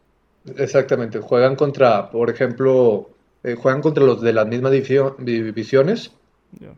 [0.56, 1.18] Exactamente.
[1.18, 3.10] Juegan contra, por ejemplo,
[3.42, 6.12] eh, juegan contra los de las mismas divisio- divisiones,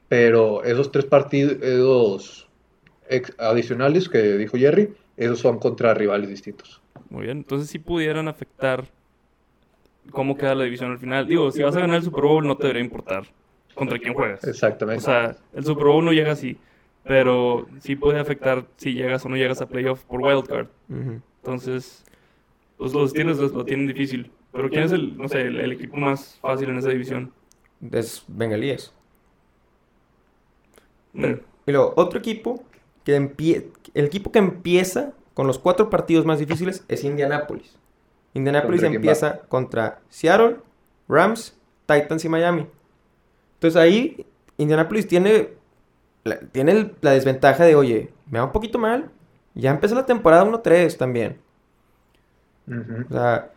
[0.09, 2.49] pero esos tres partidos
[3.39, 6.81] adicionales que dijo Jerry, esos son contra rivales distintos.
[7.11, 7.39] Muy bien.
[7.39, 8.85] Entonces sí pudieran afectar
[10.11, 11.27] cómo queda la división al final.
[11.27, 13.25] Digo, si vas a ganar el Super Bowl no te debería importar
[13.75, 14.43] contra quién juegas.
[14.45, 15.03] Exactamente.
[15.03, 16.57] O sea, el Super Bowl no llega así.
[17.09, 20.69] Pero sí puede afectar si llegas o no llegas a playoff por wildcard.
[20.91, 21.21] Ujú.
[21.43, 22.05] Entonces,
[22.77, 24.31] pues los Steelers los- lo tienen difícil.
[24.53, 27.33] Pero ¿quién es el, no sé, el, el equipo más fácil en esa división?
[27.91, 28.93] Es Bengalíes.
[31.13, 31.25] Mm,
[31.67, 32.63] Y luego, otro equipo
[33.05, 37.77] que empie- el equipo que empieza con los cuatro partidos más difíciles es Indianapolis.
[38.35, 40.57] Indianapolis ¿Contra quién empieza contra Seattle,
[41.09, 42.67] Rams, Titans y Miami.
[43.55, 44.27] Entonces ahí
[44.59, 45.51] Indianapolis tiene
[46.29, 49.11] la, tiene el- la desventaja de, oye, me va un poquito mal
[49.55, 51.39] Ya empezó la temporada 1-3 también.
[53.09, 53.51] O sea,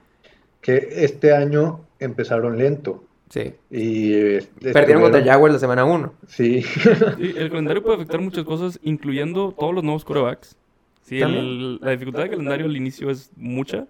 [0.62, 3.04] Que este año empezaron lento.
[3.30, 3.54] sí.
[3.70, 6.14] Y eh, Perdieron contra Jaguars la semana 1.
[6.28, 6.62] Sí.
[7.18, 10.56] Sí, el calendario puede afectar muchas cosas, incluyendo todos los nuevos corebacks.
[11.04, 13.86] Sí, el- la dificultad del calendario al inicio es mucha.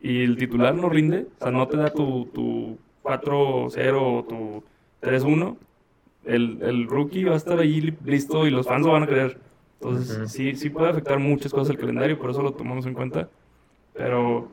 [0.00, 1.26] Y el titular no rinde.
[1.38, 4.64] O sea, no te da tu, tu 4-0 o tu
[5.00, 5.56] 3-1.
[6.24, 9.06] El, el rookie va a estar ahí li- listo y los fans lo van a
[9.06, 9.38] creer.
[9.80, 10.28] Entonces, Ujú.
[10.28, 13.28] sí, sí puede afectar muchas cosas el calendario, por eso lo tomamos en cuenta.
[13.94, 14.48] Pero, o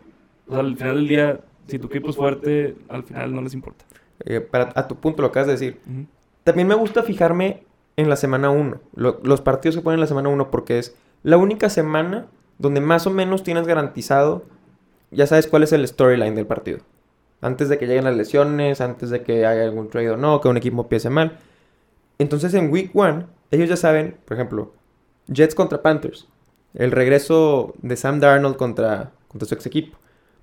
[0.50, 3.86] sea, al final del día, si tu equipo es fuerte, al final no les importa.
[4.26, 5.80] Eh, para, a tu punto, lo acabas de decir.
[5.90, 6.06] Ujú.
[6.44, 7.64] También me gusta fijarme
[7.96, 8.80] en la semana 1.
[8.96, 12.28] los partidos que ponen en la semana 1 porque es la única semana
[12.58, 14.46] donde más o menos tienes garantizado,
[15.12, 16.80] ya sabes cuál es el storyline del partido.
[17.42, 20.48] Antes de que lleguen las lesiones, antes de que haya algún trade o no, que
[20.50, 21.38] un equipo empiece mal.
[22.20, 24.74] Entonces en Week 1, ellos ya saben, por ejemplo,
[25.28, 26.28] Jets contra Panthers.
[26.74, 29.98] El regreso de Sam Darnold contra, contra su ex equipo.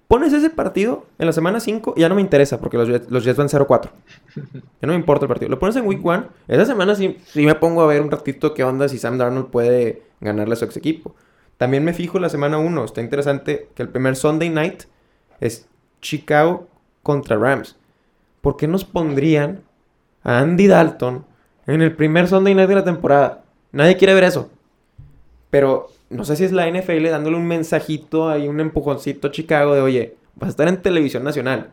[0.08, 3.10] Pones ese partido en la semana 5 y ya no me interesa porque los Jets,
[3.10, 3.90] los Jets van 0-4.
[4.80, 5.50] Ya no me importa el partido.
[5.50, 6.26] Lo pones en Week 1.
[6.48, 9.48] Esa semana sí, sí me pongo a ver un ratito qué onda si Sam Darnold
[9.48, 11.14] puede ganarle a su ex equipo.
[11.58, 12.84] También me fijo en la semana 1.
[12.84, 14.84] Está interesante que el primer Sunday night
[15.40, 15.68] es
[16.00, 16.68] Chicago
[17.02, 17.76] contra Rams.
[18.40, 19.62] ¿Por qué nos pondrían
[20.22, 21.24] a Andy Dalton
[21.66, 23.44] en el primer Sunday night de la temporada?
[23.72, 24.50] Nadie quiere ver eso.
[25.50, 29.74] Pero no sé si es la NFL dándole un mensajito ahí, un empujoncito a Chicago
[29.74, 31.70] de, oye, vas a estar en televisión nacional.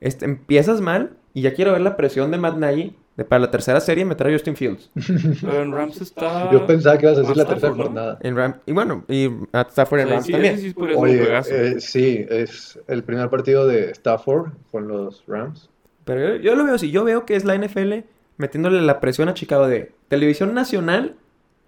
[0.00, 3.50] Este, empiezas mal y ya quiero ver la presión de Matt Nagy de para la
[3.50, 4.90] tercera serie meter a Justin Fields.
[5.42, 6.50] Pero en Rams está...
[6.50, 7.82] Yo pensaba que ibas a decir la Stafford, tercera ¿no?
[7.84, 8.18] jornada.
[8.22, 10.58] En Ram- y bueno, y a Stafford en Sí, Rams sí, también.
[10.58, 15.68] sí Oye, eh, sí, es el primer partido de Stafford con los Rams.
[16.04, 16.90] Pero yo, yo lo veo así.
[16.90, 17.92] Yo veo que es la NFL
[18.40, 21.14] metiéndole la presión a Chicago de televisión nacional.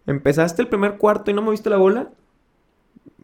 [0.06, 2.08] Empezaste el primer cuarto y no moviste la bola.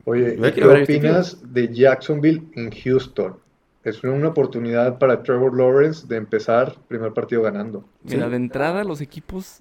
[0.05, 3.37] Oye, ¿y ¿qué este opinas de Jacksonville en Houston?
[3.85, 7.85] Es una oportunidad para Trevor Lawrence de empezar primer partido ganando.
[8.05, 8.31] Mira, Sí.
[8.31, 9.61] de entrada los equipos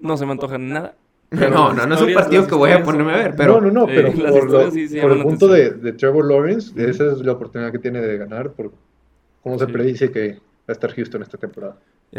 [0.00, 0.94] no se me antojan nada.
[1.30, 3.80] no, no, no es un partido que voy a ponerme a ver, pero no, no,
[3.80, 6.72] no, pero por, lo- historias sí- sí por llaman el punto de, de Trevor Lawrence,
[6.88, 8.70] esa es la oportunidad que tiene de ganar por
[9.42, 9.72] cómo se Sí.
[9.72, 11.76] predice que a estar Houston esta temporada.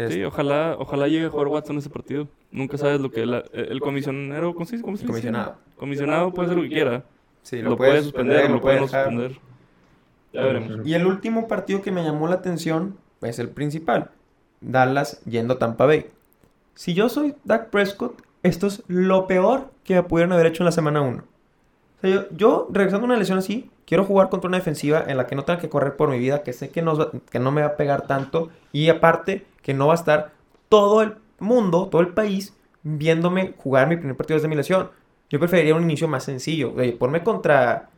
[0.08, 2.28] Sí, ojalá, ojalá llegue a jugar Watson ese partido.
[2.50, 4.84] Nunca sabes lo que la- el comisionero, ¿cómo se dice?
[4.84, 5.12] ¿Cómo se dice?
[5.12, 5.56] Comisionado.
[5.76, 7.04] Comisionado puede hacer lo que quiera.
[7.42, 9.38] sí, lo, puede suspender, lo puede no suspender.
[10.32, 10.70] Ya veremos.
[10.80, 10.82] Ujú.
[10.88, 14.10] Y el último partido que me llamó la atención es el principal.
[14.60, 16.10] Dallas yendo a Tampa Bay.
[16.74, 20.66] Si yo soy Dak Prescott, esto es lo peor que me pudieron haber hecho en
[20.66, 21.24] la semana 1.
[21.98, 25.16] O sea, yo, yo, regresando a una lesión así, quiero jugar contra una defensiva en
[25.16, 27.38] la que no tenga que correr por mi vida, que sé que no, va- que
[27.38, 28.50] no me va a pegar tanto.
[28.72, 30.32] Y aparte, que no va a estar
[30.68, 34.90] todo el mundo, todo el país, viéndome jugar mi primer partido desde mi lesión.
[35.30, 36.72] Yo preferiría un inicio más sencillo.
[36.76, 37.88] Oye, ponme contra,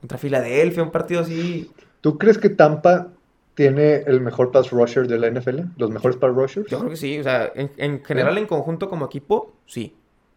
[0.00, 1.70] contra Filadelfia, un partido así
[2.00, 3.08] ¿Tú crees que Tampa
[3.54, 5.60] tiene el mejor pass rusher de la NFL?
[5.76, 6.68] ¿Los mejores pass rushers?
[6.70, 9.94] Yo creo que sí, o sea, en, en general, en conjunto como equipo, sí.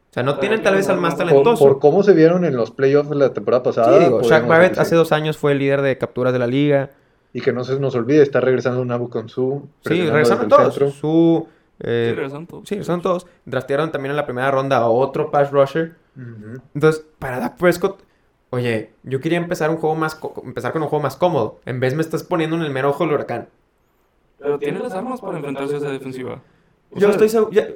[0.09, 1.63] O sea, no tienen tal vez al más por- Por, talentoso.
[1.65, 3.97] por cómo se vieron en los playoffs de la temporada pasada.
[3.99, 6.89] sí, digo, Shaq Barrett hace dos años fue el líder de capturas de la liga.
[7.31, 9.67] Y que no se nos olvide, está regresando Nabu con su.
[9.85, 10.73] Sí, regresaron todos.
[10.95, 11.47] Su,
[11.79, 12.67] eh, Sí, regresaron todos.
[12.67, 13.27] sí, regresaron todos.
[13.45, 15.93] Draftearon también en la primera ronda a otro pass rusher.
[16.73, 18.01] Entonces, para Dak Prescott,
[18.49, 21.59] oye, yo quería empezar un juego más empezar con un juego más cómodo.
[21.65, 23.47] En vez me estás poniendo en el mero ojo del huracán.
[24.39, 26.41] Pero tiene las armas para enfrentarse a esa defensiva.
[26.91, 27.51] O Yo sea, estoy seguro.
[27.51, 27.67] ya-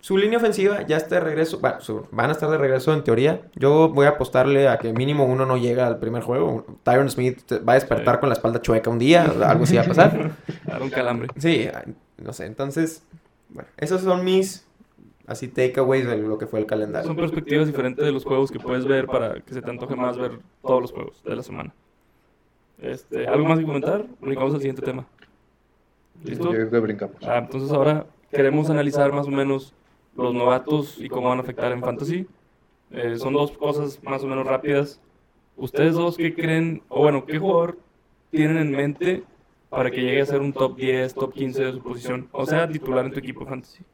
[0.00, 1.58] Su línea ofensiva ya está de regreso.
[1.60, 3.42] Bueno, su- van a estar de regreso en teoría.
[3.54, 6.64] Yo voy a apostarle a que mínimo uno no llega al primer juego.
[6.84, 8.20] Tyron Smith va a despertar Sí.
[8.20, 9.24] con la espalda chueca un día.
[9.24, 10.30] Algo así va a pasar.
[10.66, 11.28] Dar un calambre.
[11.36, 11.68] Sí,
[12.16, 12.46] no sé.
[12.46, 13.02] Entonces,
[13.50, 14.66] bueno, esos son mis
[15.26, 17.06] así takeaways de lo que fue el calendario.
[17.06, 20.16] Son perspectivas diferentes de los juegos que puedes ver para que se te antoje más
[20.16, 21.74] ver todos los juegos de la semana.
[22.78, 24.06] Este, ¿Algo más que comentar?
[24.20, 25.06] Brincamos al siguiente tema.
[26.24, 26.44] ¿Listo?
[26.46, 27.16] Yo creo que brincamos.
[27.22, 29.74] Ah, entonces ahora queremos analizar más o menos
[30.16, 32.26] los novatos y cómo van a afectar en Fantasy.
[32.90, 35.00] Eh, son dos cosas más o menos rápidas.
[35.56, 37.78] ¿Ustedes dos qué creen, o bueno, qué jugador
[38.30, 39.22] tienen en mente
[39.68, 42.28] para que llegue a ser un top 10, top 15 de su posición?
[42.32, 43.84] O sea, titular en tu equipo de Fantasy.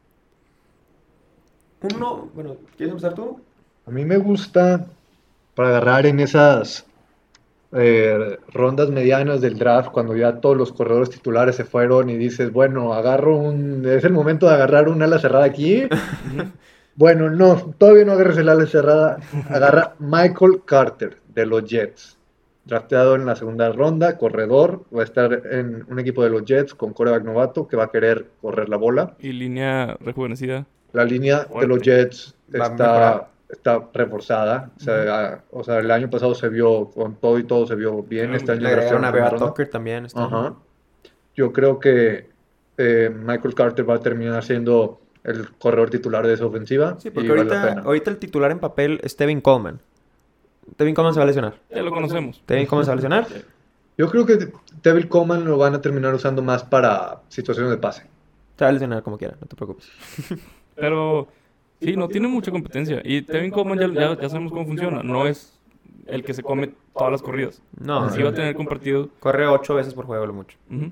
[1.93, 3.39] Uno, bueno, ¿quieres empezar tú?
[3.85, 4.87] A mí me gusta
[5.53, 6.85] para agarrar en esas
[7.73, 12.51] eh, rondas medianas del draft, cuando ya todos los corredores titulares se fueron y dices,
[12.51, 13.85] bueno, agarro un.
[13.85, 15.87] Es el momento de agarrar un ala cerrada aquí.
[16.95, 19.19] Bueno, no, todavía no agarres el ala cerrada.
[19.49, 22.17] Agarra Michael Carter de los Jets.
[22.65, 24.83] Drafteado en la segunda ronda, corredor.
[24.91, 27.91] Va a estar en un equipo de los Jets con coreback novato que va a
[27.91, 29.15] querer correr la bola.
[29.19, 30.65] Y línea rejuvenecida.
[30.91, 33.27] La línea de los Jets Va a está.
[33.49, 34.71] Está reforzada.
[34.77, 37.75] O sea, a- o sea, el año pasado se vio con todo y todo, se
[37.75, 38.33] vio bien.
[38.33, 39.37] Este año agregaron a ronda.
[39.47, 40.05] Tucker también.
[40.05, 40.27] este año.
[40.27, 40.55] Ajá.
[41.35, 42.29] Yo creo que
[42.77, 46.95] eh, Michael Carter va a terminar siendo el corredor titular de esa ofensiva.
[46.99, 47.81] Sí, porque y vale la ahorita, pena.
[47.87, 49.79] ahorita el titular en papel es Tevin Coleman.
[50.75, 51.55] Tevin Coleman se va a lesionar.
[51.69, 52.41] Ya lo conocemos.
[52.45, 53.27] Tevin Coleman se va a lesionar.
[53.97, 54.51] Yo creo que
[54.83, 58.03] Devil Coleman lo van a terminar usando más para situaciones de pase.
[58.57, 59.89] Se va a lesionar como quiera, no te preocupes.
[60.75, 61.27] Pero
[61.81, 63.01] sí, no tiene mucha competencia.
[63.03, 65.03] Y Tevin Coleman ya, ya, ya sabemos cómo funciona.
[65.03, 65.57] No es
[66.05, 67.61] el que se come todas las corridas.
[67.79, 69.09] No, Sí va a tener compartido.
[69.19, 70.57] corre ocho veces por juego lo mucho.
[70.69, 70.91] Entonces,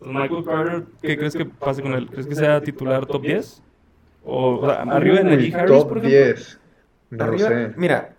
[0.00, 2.08] Michael Carter, ¿qué crees que pase con él?
[2.08, 3.62] ¿Crees que sea titular top 10?
[4.24, 6.18] O, o sea, arriba de Najee Harris, top por ejemplo.
[6.18, 6.60] 10.
[7.10, 7.72] No Arriba- lo sé.
[7.76, 8.14] Mira,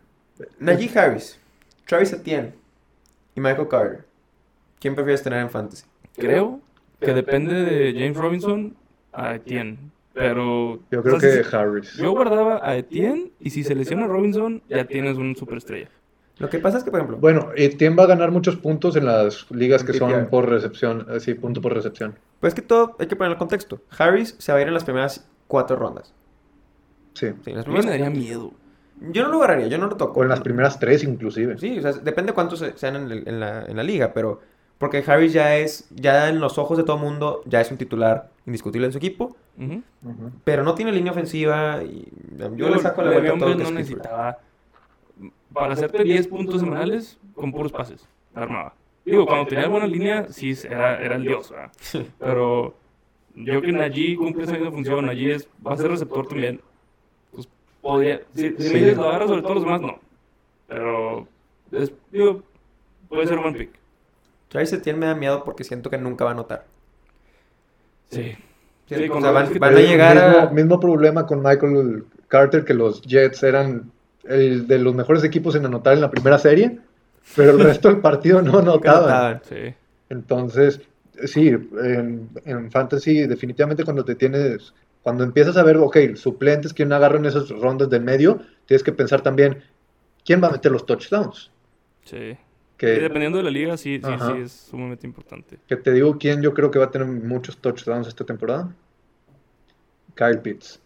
[0.59, 1.39] Najee Harris,
[1.85, 2.53] Travis Etienne
[3.35, 4.05] y Michael Carter.
[4.79, 5.85] ¿Quién prefieres tener en fantasy?
[6.15, 6.59] Creo
[6.99, 8.75] que depende de James Robinson
[9.13, 9.77] a Etienne.
[10.13, 10.79] Pero.
[10.91, 11.93] Yo o creo sea, que si- Harris.
[11.95, 15.89] Yo guardaba a Etienne y si se lesiona Robinson, ya tienes un superestrella.
[16.37, 19.05] Lo que pasa es que, por ejemplo, Bueno, Etienne va a ganar muchos puntos en
[19.05, 21.05] las ligas que son por recepción.
[21.09, 22.15] eh, Sí, punto por recepción.
[22.39, 23.79] pues es que todo hay que poner el contexto.
[23.97, 26.13] Harris se va a ir en las primeras cuatro rondas.
[27.13, 27.27] Sí.
[27.43, 28.53] Sí, en las mí me primeras- daría miedo.
[29.11, 30.19] Yo no lo agarraría, yo no lo toco.
[30.19, 31.57] O en las primeras tres, inclusive.
[31.57, 34.41] Sí, o sea, depende cuántos se- sean en, el- en la, en la liga, pero
[34.77, 37.77] porque Harris ya es, ya en los ojos de todo el mundo, ya es un
[37.77, 39.35] titular indiscutible en su equipo,
[40.43, 42.07] Pero no tiene línea ofensiva y
[42.55, 44.39] yo le saco la vuelta a todo que no necesitaba.
[45.53, 48.07] Para hacerte 10 puntos semanales, con puros pases.
[48.33, 48.73] la Armaba.
[49.05, 51.71] Digo, cuando tenía buena línea, sí, era, era el dios, ¿verdad?
[52.19, 52.75] Pero
[53.35, 55.05] yo creo que Najee cumple esa misma función.
[55.05, 56.61] Najee es, va a ser receptor también.
[57.33, 57.47] Pues
[57.81, 58.21] podría.
[58.33, 58.73] Si, si Sí.
[58.73, 59.99] me dices lo agarra sobre todos los demás, no.
[60.67, 61.27] Pero.
[61.71, 62.41] es- digo,
[63.09, 63.71] puede ser un buen pick.
[64.49, 66.65] Travis Etienne me da miedo porque siento que nunca va a anotar.
[68.09, 68.33] Sí.
[68.97, 70.49] Sí, o sea, van, a El llegar mismo, a...
[70.51, 73.91] mismo problema con Michael Carter, que los Jets eran
[74.25, 76.79] el de los mejores equipos en anotar en la primera serie,
[77.35, 79.03] pero el resto del partido no anotaban.
[79.03, 79.41] anotaban.
[79.47, 79.73] Sí.
[80.09, 80.81] Entonces,
[81.25, 86.91] sí, en, en Fantasy definitivamente cuando te tienes, cuando empiezas a ver, ok, suplentes, quién
[86.91, 89.63] agarra en esas rondas del medio, tienes que pensar también,
[90.25, 91.49] ¿quién va a meter los touchdowns?
[92.03, 92.37] Sí.
[92.81, 95.59] Que, dependiendo de la liga, sí, sí, sí, es sumamente importante.
[95.67, 98.73] que te digo quién yo creo que va a tener muchos touchdowns esta temporada.
[100.15, 100.81] Kyle Pitts.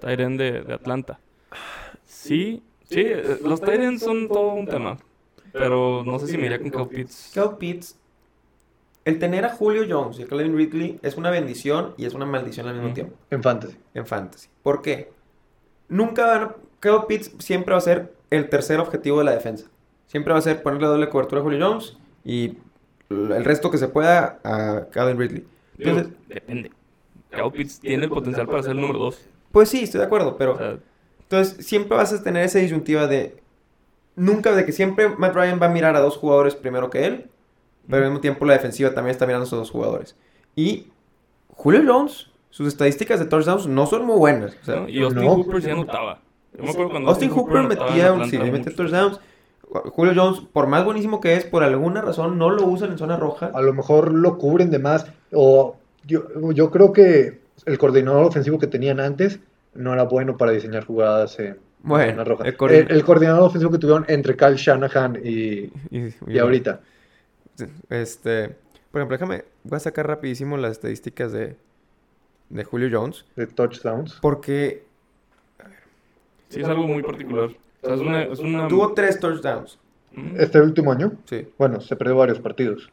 [0.00, 1.20] Tyren de, de Atlanta.
[2.06, 4.96] Sí, sí, eh, los Tyrens son todo un tema.
[5.52, 7.30] Pero no sé si me iría con Kyle Pitts.
[7.34, 7.98] Kyle Pitts,
[9.04, 12.24] el tener a Julio Jones y a Calvin Ridley es una bendición y es una
[12.24, 13.76] maldición al mismo tiempo En Fantasy.
[13.92, 14.48] en fantasy.
[14.62, 15.10] ¿Por qué?
[15.90, 16.56] Nunca van.
[16.80, 19.66] Kyle Pitts siempre va a ser el tercer objetivo de la defensa.
[20.08, 22.58] Siempre va a ser ponerle doble cobertura a Julio Jones y
[23.10, 25.46] el resto que se pueda a Calvin Ridley.
[25.76, 26.72] Digo, Entonces, depende.
[27.30, 29.20] Kyle Pitts tiene el potencial para ser el número 2.
[29.52, 30.54] pues sí, estoy de acuerdo, pero...
[30.54, 30.78] O sea,
[31.20, 33.36] Entonces, siempre vas a tener esa disyuntiva de.
[34.16, 37.30] Nunca, de que siempre Matt Ryan va a mirar a dos jugadores primero que él,
[37.88, 40.16] pero al mismo tiempo la defensiva también está mirando a esos dos jugadores.
[40.56, 40.88] Y
[41.50, 44.56] Julio Jones, sus estadísticas de touchdowns no son muy buenas.
[44.60, 44.88] o sea, ¿no?
[44.88, 45.34] Y Austin no.
[45.34, 46.20] Hooper sí anotaba.
[46.56, 49.20] Yo me acuerdo cuando Austin Hooper anotaba en metía, Atlanta sí, metía touchdowns.
[49.70, 53.16] Julio Jones, por más buenísimo que es, por alguna razón no lo usan en zona
[53.16, 53.50] roja.
[53.54, 55.06] A lo mejor lo cubren de más.
[55.32, 55.76] O
[56.06, 59.40] yo, yo creo que el coordinador ofensivo que tenían antes
[59.74, 62.44] no era bueno para diseñar jugadas en Bueno, zona roja.
[62.44, 66.80] el coordin- el coordinador ofensivo que tuvieron entre Kyle Shanahan y, Y, y ahorita.
[67.90, 68.48] Este,
[68.90, 71.56] por ejemplo, déjame, voy a sacar rapidísimo las estadísticas de,
[72.48, 73.24] de Julio Jones.
[73.36, 74.18] De touchdowns.
[74.22, 74.84] Porque
[76.48, 77.50] Sí, es algo muy particular.
[77.82, 78.22] O sea, es una...
[78.22, 78.68] Es una...
[78.68, 79.78] tuvo tres touchdowns.
[80.16, 80.26] Ujú.
[80.36, 81.46] Este último año, Sí.
[81.58, 82.90] bueno, se perdió varios partidos.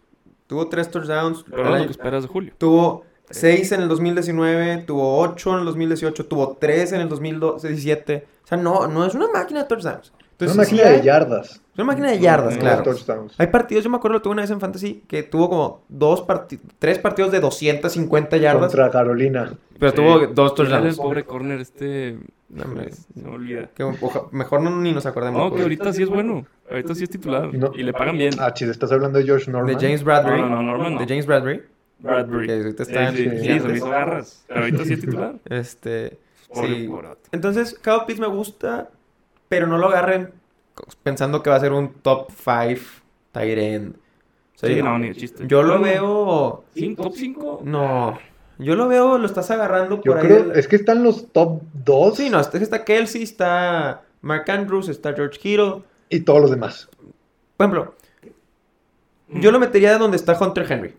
[0.47, 1.43] Tuvo tres touchdowns.
[1.49, 2.53] Pero es año- lo que esperas de Julio.
[2.57, 8.27] Tuvo 6 en el 2019, tuvo 8 en el 2018, tuvo 3 en el 2017.
[8.43, 10.13] O sea, no, no es una máquina de touchdowns.
[10.37, 11.51] Una Entonces, máquina sí hay- de yardas.
[11.51, 12.83] Es una máquina de yardas, No, no claro.
[12.83, 13.33] touchdowns.
[13.37, 16.21] Hay partidos, yo me acuerdo, lo tuve una vez en Fantasy, que tuvo como dos
[16.21, 19.53] parti- tres partidos de 250 yardas, Contra Carolina.
[19.79, 19.95] pero Sí.
[19.97, 20.97] tuvo dos ¿Quién era el touchdowns.
[20.97, 22.17] pobre corner este...
[22.49, 22.91] No, hombre.
[22.91, 23.69] Se me olvida.
[23.73, 25.41] Que oja- mejor no, ni nos acordemos.
[25.41, 26.45] No, que ahorita sí es bueno.
[26.69, 27.53] Ahorita sí es titular.
[27.53, 27.71] No.
[27.75, 28.33] Y le pagan bien.
[28.39, 29.75] Ah, chis, estás hablando de Josh Norman.
[29.75, 30.41] De James Bradbury.
[30.41, 30.99] No, no, no, Norman no.
[30.99, 31.63] De James Bradbury.
[31.99, 32.47] Bradbury.
[32.47, 34.43] Que ahorita está sí, en se me hizo garras.
[34.47, 35.33] Pero ahorita sí es titular.
[35.49, 36.19] Este,
[36.53, 36.89] Pobre, sí.
[37.31, 38.89] Entonces, Kyle Pitts me gusta,
[39.55, 40.33] pero no lo agarren
[41.03, 42.81] pensando que va a ser un top 5
[43.31, 43.95] tight end.
[43.95, 45.43] O sea, Sí, yo, no, ni de chiste.
[45.47, 46.65] yo lo veo...
[46.75, 47.61] ¿cin- ¿Top 5?
[47.63, 48.17] No,
[48.57, 50.27] yo lo veo, lo estás agarrando Yo por ahí.
[50.27, 54.89] creo, el- es que están los top 2 Sí, no, está, Kelsey, está Mark Andrews,
[54.89, 55.83] está George Kittle.
[56.09, 56.89] y todos los demás.
[57.57, 57.95] Por ejemplo,
[59.29, 60.93] yo lo metería donde está Hunter Henry.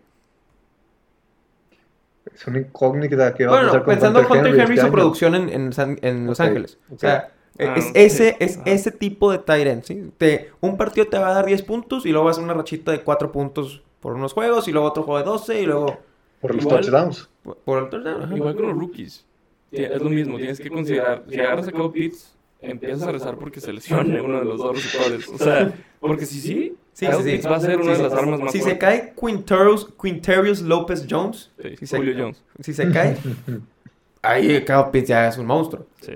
[2.34, 4.82] Es una incógnita que va a Bueno, pasar con pensando en Hunter Henry, este su
[4.82, 4.92] año.
[4.92, 6.78] producción en, en San- en Los Ángeles.
[6.94, 8.70] O sea, Ah, es ese, es Ajá.
[8.70, 10.10] ese tipo de tight end, ¿sí?
[10.18, 12.54] Te- un partido te va a dar 10 puntos y luego vas a hacer una
[12.54, 15.98] rachita de 4 puntos por unos juegos y luego otro juego de 12 y luego
[16.40, 17.28] Por los Igual- touchdowns.
[17.42, 18.22] por- por el touchdown.
[18.24, 18.36] ajá.
[18.36, 19.24] Igual con los rookies.
[19.72, 23.60] Es lo mismo, tienes que considerar, si agarras a Kyle Pitts, empiezas a rezar porque
[23.60, 25.28] se lesione uno de los dos receptores.
[25.28, 27.30] O sea, porque si sí, Sí, Kyle sí, sí.
[27.32, 30.60] Pitts va a ser una Sí, de las armas más Si se cae Quintarius, Quintarius
[30.62, 32.42] López Jones, Sí, si se- Julio Jones.
[32.60, 33.16] si se cae,
[34.22, 35.86] ahí Kyle Pitts ya es un monstruo.
[36.00, 36.12] Sí.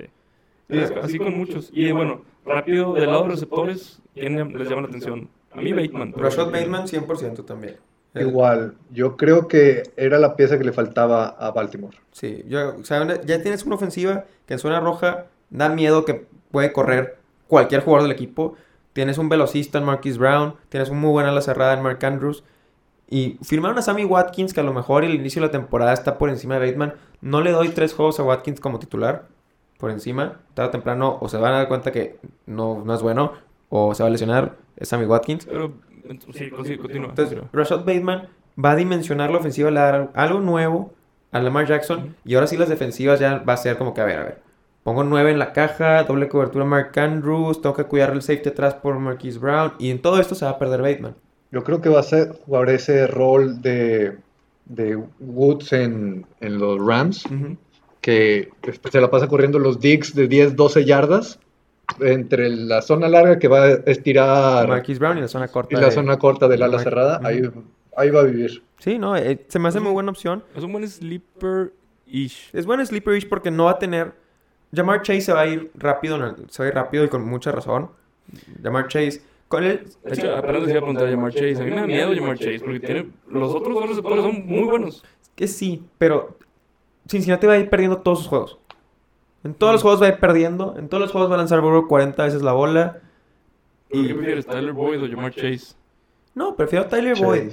[0.71, 1.69] Es- así con muchos.
[1.73, 5.29] Y bueno, rápido, del lado de receptores, ¿quién les llama la atención?
[5.51, 6.11] A mí Bateman.
[6.13, 7.75] pero- Rashad Bateman 100% también.
[8.13, 11.97] Eh, Igual, yo creo que era la pieza que le faltaba a Baltimore.
[12.11, 16.03] Sí, yo, o sea, una- ya tienes una ofensiva que en zona roja da miedo
[16.03, 17.17] que puede correr
[17.47, 18.55] cualquier jugador del equipo.
[18.93, 22.43] Tienes un velocista en Marquise Brown, tienes un muy buen ala cerrada en Mark Andrews.
[23.09, 26.17] Y firmaron a Sammy Watkins, que a lo mejor el inicio de la temporada está
[26.17, 26.93] por encima de Bateman.
[27.21, 29.27] No le doy tres juegos a Watkins como titular,
[29.81, 30.39] por encima.
[30.53, 33.33] Tarde o temprano, o se van a dar cuenta que no, no es bueno,
[33.69, 35.45] o se va a lesionar, es Sammy Watkins.
[35.45, 35.73] Pero,
[36.33, 37.09] sí, continúa.
[37.09, 37.39] Entonces.
[37.51, 38.29] Rashad Bateman
[38.63, 40.93] va a dimensionar la ofensiva, le dar algo nuevo
[41.31, 42.15] a Lamar Jackson.
[42.23, 44.41] Y ahora sí las defensivas ya va a ser como que, a ver, a ver.
[44.83, 48.73] Pongo 9 en la caja, doble cobertura Mark Andrews, tengo que cuidar el safety atrás
[48.75, 49.73] por Marquise Brown.
[49.77, 51.15] Y en todo esto se va a perder Bateman.
[51.51, 54.17] Yo creo que va a ser jugar ese rol de,
[54.65, 57.25] de Woods en, en los Rams,
[58.01, 58.49] que
[58.91, 61.39] se la pasa corriendo los digs de 10, 12 yardas
[61.99, 65.75] entre la zona larga que va a estirar Marquise Brown y la zona corta.
[65.77, 67.17] y la de- zona corta del ala Mar- cerrada.
[67.19, 67.27] Ujú.
[67.27, 67.41] Ahí,
[67.97, 68.63] ahí va a vivir.
[68.79, 70.43] Sí, no, eh, se me hace muy buena opción.
[70.55, 72.49] Es un buen sleeper-ish.
[72.53, 74.13] Es buen sleeper porque no va a tener.
[74.73, 77.09] Jamar Chase se va a ir rápido, en el- se va a ir rápido y
[77.09, 77.89] con mucha razón.
[78.63, 79.21] Jamar Chase.
[79.49, 79.85] Con él.
[80.05, 81.57] De hecho, apenas les iba a preguntar a Jamar Chase.
[81.57, 84.63] A mí me da miedo Jamar Chase porque tiene, los otros dos receptores son muy
[84.63, 85.03] buenos.
[85.35, 86.37] Que sí, pero
[87.11, 88.57] Cincinnati va a ir perdiendo todos sus juegos.
[89.43, 90.75] En todos los juegos va a ir perdiendo.
[90.77, 92.99] En todos los juegos va a lanzar Burrow 40 veces la bola.
[93.89, 95.75] ¿Y qué prefieres, Tyler Boyd o Jamar Chase?
[96.33, 97.51] No, prefiero Tyler Boyd.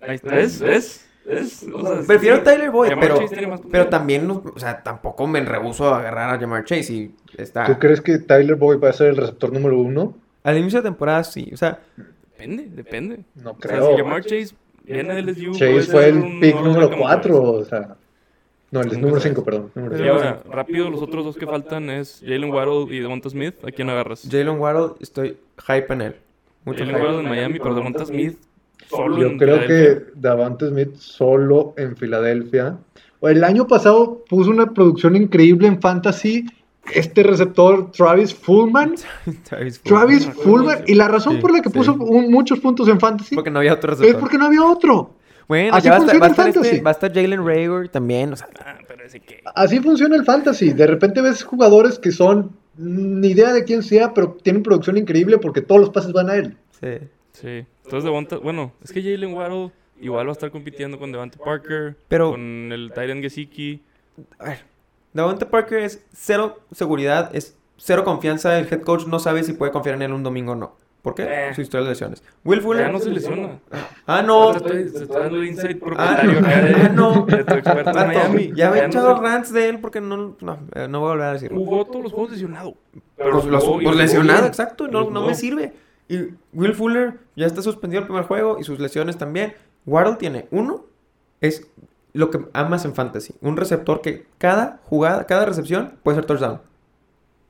[0.00, 0.38] Ahí está.
[0.38, 0.60] ¿Es?
[0.60, 1.08] ¿Es?
[1.26, 1.66] ¿Es?
[1.72, 5.92] O sea, Prefiero sí, Tyler Boyd, Jamar pero, pero también, o sea, tampoco me rehuso
[5.94, 7.64] a agarrar a Jamar Chase y está...
[7.66, 10.14] ¿Tú crees que Tyler Boyd va a ser el receptor número uno?
[10.42, 11.80] Al inicio de temporada sí, o sea,
[12.36, 13.24] Depende, depende.
[13.36, 13.90] No O sea, creo.
[13.92, 15.52] si Jamar Chase viene del LSU...
[15.52, 17.40] Chase fue el pick número American 4.
[17.40, 17.66] Boys.
[17.66, 17.96] O sea,
[18.74, 19.22] no, el número sabes.
[19.34, 19.70] 5, perdón.
[19.74, 23.54] número Y ahora, rápido, los otros dos que faltan es Jalen Waddle y Devonta Smith.
[23.66, 24.28] ¿A quién agarras?
[24.30, 26.16] Jalen Waddle, estoy hype en él.
[26.64, 27.00] Mucho Jalen.
[27.02, 28.36] Waddle en Miami, pero Devonta Smith
[28.88, 30.04] solo Yo en creo Filadelfia.
[30.06, 32.76] que Davante Smith solo en Filadelfia.
[33.20, 36.44] O El año pasado puso una producción increíble en Fantasy.
[36.92, 38.96] Este receptor, Travis Fullman.
[39.48, 39.80] Travis.
[39.80, 40.82] Travis Fullman.
[40.86, 41.74] Y la razón Sí, por la que sí.
[41.78, 44.20] puso un- muchos puntos en Fantasy Porque no había otro es receptor.
[44.20, 45.13] porque no había otro.
[45.48, 46.80] Bueno, Así ya va a estar, funciona va el estar, este- fantasy.
[46.82, 49.42] va a estar Jalen Rager también, o sea, Ah, pero ese que...
[49.54, 50.72] Así funciona el Fantasy.
[50.72, 55.38] De repente ves jugadores que son ni idea de quién sea, pero tienen producción increíble
[55.38, 56.56] porque todos los pases van a él.
[56.80, 56.98] sí.
[57.32, 57.66] Sí.
[57.84, 58.36] Entonces Devonta...
[58.38, 62.70] Bueno, es que Jalen Waddle igual va a estar compitiendo con Devante Parker, Pero- con
[62.72, 63.82] el Tyrion Gesicki.
[64.38, 64.58] A ver,
[65.12, 68.56] Davante Parker es cero seguridad, es cero confianza.
[68.58, 70.76] El head coach no sabe si puede confiar en él un domingo o no.
[71.04, 71.24] ¿Por qué?
[71.50, 71.54] Eh.
[71.54, 72.22] Su historia de lesiones.
[72.44, 72.86] Will Fuller.
[72.86, 73.58] Ya no se lesiona.
[74.06, 74.52] Ah, no.
[74.52, 77.26] Te estoy, te estoy dando insight Ah, propietario de, ah, no.
[77.26, 78.52] de tu experto en Miami.
[78.56, 81.26] ya no echado se- rants de él porque no, no, eh, no voy a volver
[81.26, 81.58] a decirlo.
[81.58, 82.74] Jugó todos los juegos lesionado.
[83.18, 85.74] Pues, los- pues lesionado, exacto, no, no me sirve.
[86.08, 86.20] Y
[86.54, 89.52] Will Fuller ya está suspendido el primer juego y sus lesiones también.
[89.86, 90.86] Waddle tiene uno,
[91.42, 91.66] es
[92.14, 93.34] lo que amas en fantasy.
[93.42, 96.62] Un receptor que cada jugada, cada recepción puede ser touchdown.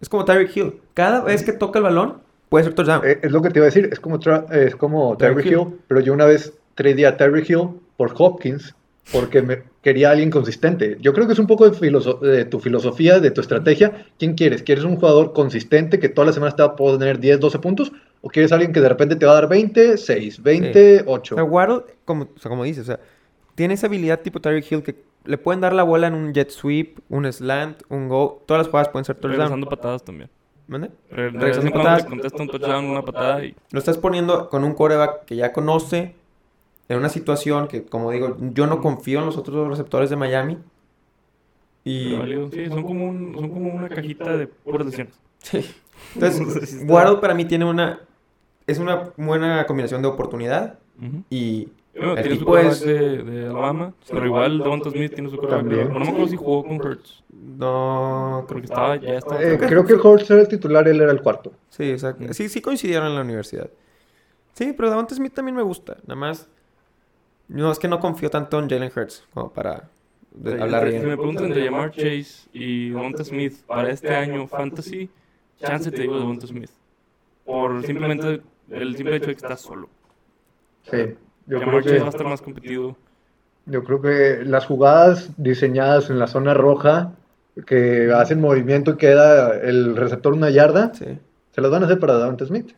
[0.00, 0.80] Es como Tyreek Hill.
[0.92, 2.23] Cada vez que toca el balón,
[2.54, 3.02] puede ser touchdown.
[3.04, 3.88] Eh, es lo que te iba a decir.
[3.90, 7.50] Es como, Tra- es como Tyreek Tyreek Hill, pero yo una vez tradé a Tyreek
[7.50, 8.74] Hill por Hopkins
[9.12, 10.96] porque me quería a alguien consistente.
[11.00, 14.06] Yo creo que es un poco de, filoso- de tu filosofía, de tu estrategia.
[14.18, 14.62] ¿Quién quieres?
[14.62, 17.92] ¿Quieres un jugador consistente que todas las semanas te va a poner 10, 12 puntos?
[18.22, 21.34] ¿O quieres alguien que de repente te va a dar 20, 6, 20, 8?
[21.34, 23.00] O sea, Waddle, como, o sea, como dices, o sea,
[23.56, 24.94] tiene esa habilidad tipo Tyreek Hill que
[25.24, 28.42] le pueden dar la bola en un jet sweep, un slant, un go.
[28.46, 29.60] Todas las jugadas pueden ser touchdown.
[29.76, 30.30] Patadas también.
[30.66, 30.90] ¿Mande?
[31.10, 32.04] Re- Regresando patadas.
[32.04, 33.54] te contesta un touchdown, una patada y...
[33.70, 36.14] Lo estás poniendo con un coreback que ya conoce
[36.88, 40.58] en una situación que, como digo, yo no confío en los otros receptores de Miami.
[41.84, 42.16] Y.
[42.52, 45.14] Sí, son como, un- son como una cajita de puras lesiones.
[45.38, 45.60] sí.
[46.14, 48.00] Entonces, Waddle para mí tiene una
[48.66, 51.22] es una buena combinación de oportunidad Ujú.
[51.30, 55.30] y Bueno, el tiene su tipo es de, de Alabama, pero igual Devonta Smith tiene
[55.30, 55.36] su.
[55.38, 57.22] Pero no me acuerdo si jugó con Hurts.
[57.30, 59.42] no creo Porque que estaba, ya estaba...
[59.42, 61.52] Eh, creo que Hortz era el titular, él era el cuarto.
[61.68, 62.32] Sí, exacto.
[62.32, 63.70] Sí, sí coincidieron en la universidad.
[64.54, 65.96] Sí, pero Davante Smith también me gusta.
[66.06, 66.48] Nada más
[67.48, 69.88] no es que no confío tanto en Jalen Hurts como para
[70.32, 71.16] de- hablar entre- Si me bien.
[71.18, 75.08] preguntan entre Jamar Chase y Devonta Smith para este año Fantasy,
[75.60, 76.70] chance te digo Devonta Smith.
[77.44, 78.40] Por simplemente
[78.70, 79.88] el simple hecho de que estás solo.
[80.90, 81.14] Sí,
[81.46, 81.98] yo creo que...
[81.98, 82.96] va a estar más competitivo.
[83.66, 87.12] Yo creo que las jugadas diseñadas en la zona roja,
[87.66, 91.18] que hacen movimiento y queda el receptor una yarda, Sí.
[91.52, 92.72] se las van a hacer para Davante Smith.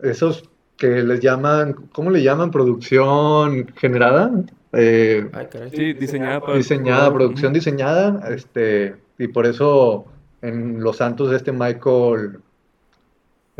[0.00, 2.50] Esos que les llaman, ¿cómo le llaman?
[2.50, 4.30] Producción generada.
[4.72, 5.30] Eh.
[5.72, 6.56] Sí, diseñada para...
[6.56, 8.28] diseñada, producción diseñada.
[8.28, 10.06] Este, y por eso
[10.40, 12.51] en Los Santos este Michael, ¿qué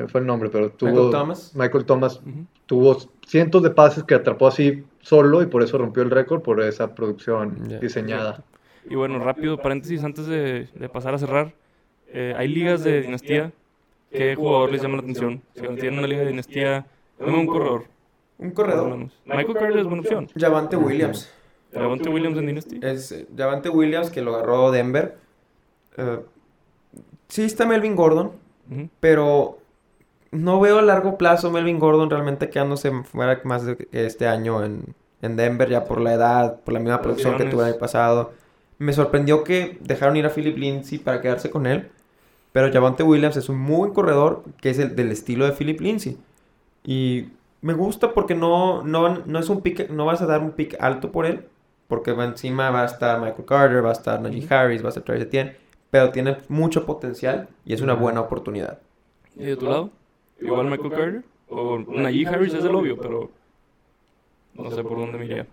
[0.09, 0.49] fue el nombre?
[0.51, 1.53] Pero tuvo, Michael Thomas.
[1.55, 2.21] Michael Thomas
[2.67, 6.61] tuvo cientos de pases que atrapó así solo y por eso rompió el récord por
[6.63, 8.43] esa producción diseñada.
[8.89, 11.55] Y bueno, rápido, paréntesis antes de, de pasar a cerrar.
[12.09, 13.53] Eh, hay ligas de dinastía.
[14.11, 15.41] ¿Qué jugador les llama la atención?
[15.55, 16.87] Si tienen una liga de dinastía,
[17.19, 17.85] dame un corredor.
[18.39, 19.09] Un corredor.
[19.25, 20.29] Michael Carter es buena opción.
[20.37, 21.33] Javante Williams.
[21.73, 22.81] Levante Williams en Dynasty.
[22.83, 25.17] Es eh, Javante Williams que lo agarró Denver.
[25.97, 26.21] Eh,
[27.29, 28.33] sí está Melvin Gordon,
[29.01, 29.59] pero
[30.33, 34.95] no veo a largo plazo Melvin Gordon realmente quedándose fuera más de este año en,
[35.21, 38.33] en Denver ya por la edad, por la misma producción que tuvo el año pasado.
[38.79, 41.91] Me sorprendió que dejaron ir a Philip Lindsay para quedarse con él,
[42.51, 45.81] pero Javante Williams es un muy buen corredor que es el del estilo de Philip
[45.81, 46.19] Lindsay.
[46.83, 47.29] Y
[47.61, 50.77] me gusta porque no, no, no es un pick, no vas a dar un pick
[50.81, 51.45] alto por él,
[51.89, 54.89] porque va encima va a estar Michael Carter, va a estar Najee Harris, va a
[54.89, 55.57] estar Travis Etienne,
[55.91, 58.79] pero tiene mucho potencial y es una buena oportunidad.
[59.37, 59.91] ¿Y de tu lado?
[60.41, 61.23] Igual Michael Carter.
[61.49, 63.31] O Najee Harris es el obvio, pero
[64.55, 65.47] no sé por dónde me iría.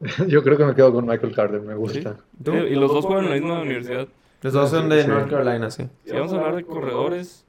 [0.28, 2.16] Yo creo que me quedo con Michael Carter, me gusta.
[2.44, 4.08] Eh, Y los dos juegan en la misma universidad.
[4.42, 5.08] Los dos son de Sí.
[5.08, 5.88] North Carolina, sí.
[6.04, 7.44] Si vamos a hablar de corredores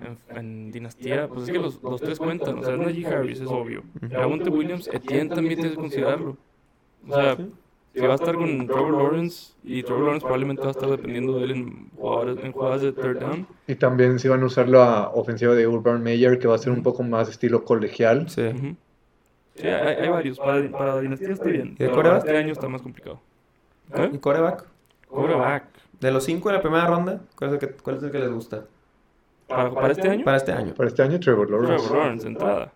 [0.00, 2.58] en, en dinastía, pues es que los, los tres cuentan.
[2.58, 3.82] O sea, es Najee Harris, es obvio.
[4.10, 6.36] Javonte Williams, Etienne también tienes que considerarlo.
[7.08, 7.36] O sea,
[7.94, 11.38] si va a estar con Trevor Lawrence, y Trevor Lawrence probablemente va a estar dependiendo
[11.38, 13.46] de él en jugadas, en jugadas de third down.
[13.68, 16.72] Y también si van a usar la ofensiva de Urban Meyer, que va a ser
[16.72, 18.28] un poco más estilo colegial.
[18.28, 18.42] Sí.
[18.42, 18.76] Ujú.
[19.54, 20.38] Sí, hay, hay varios.
[20.38, 21.76] Para, para dinastía está bien.
[21.78, 22.24] ¿Y de quarterback?
[22.24, 23.20] este año está más complicado.
[23.96, 24.20] ¿Y ¿Eh?
[24.20, 24.64] coreback?
[25.08, 25.64] Quarterback.
[26.00, 28.18] De los cinco de la primera ronda, ¿cuál es el que, cuál es el que
[28.18, 28.64] les gusta?
[29.46, 30.24] ¿Para, para este año?
[30.24, 30.74] Para este año.
[30.74, 31.76] Para este año, Trevor Lawrence.
[31.84, 32.72] Trevor Lawrence, entrada.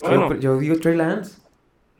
[0.00, 1.42] Bueno, yo, yo digo Trey Lance.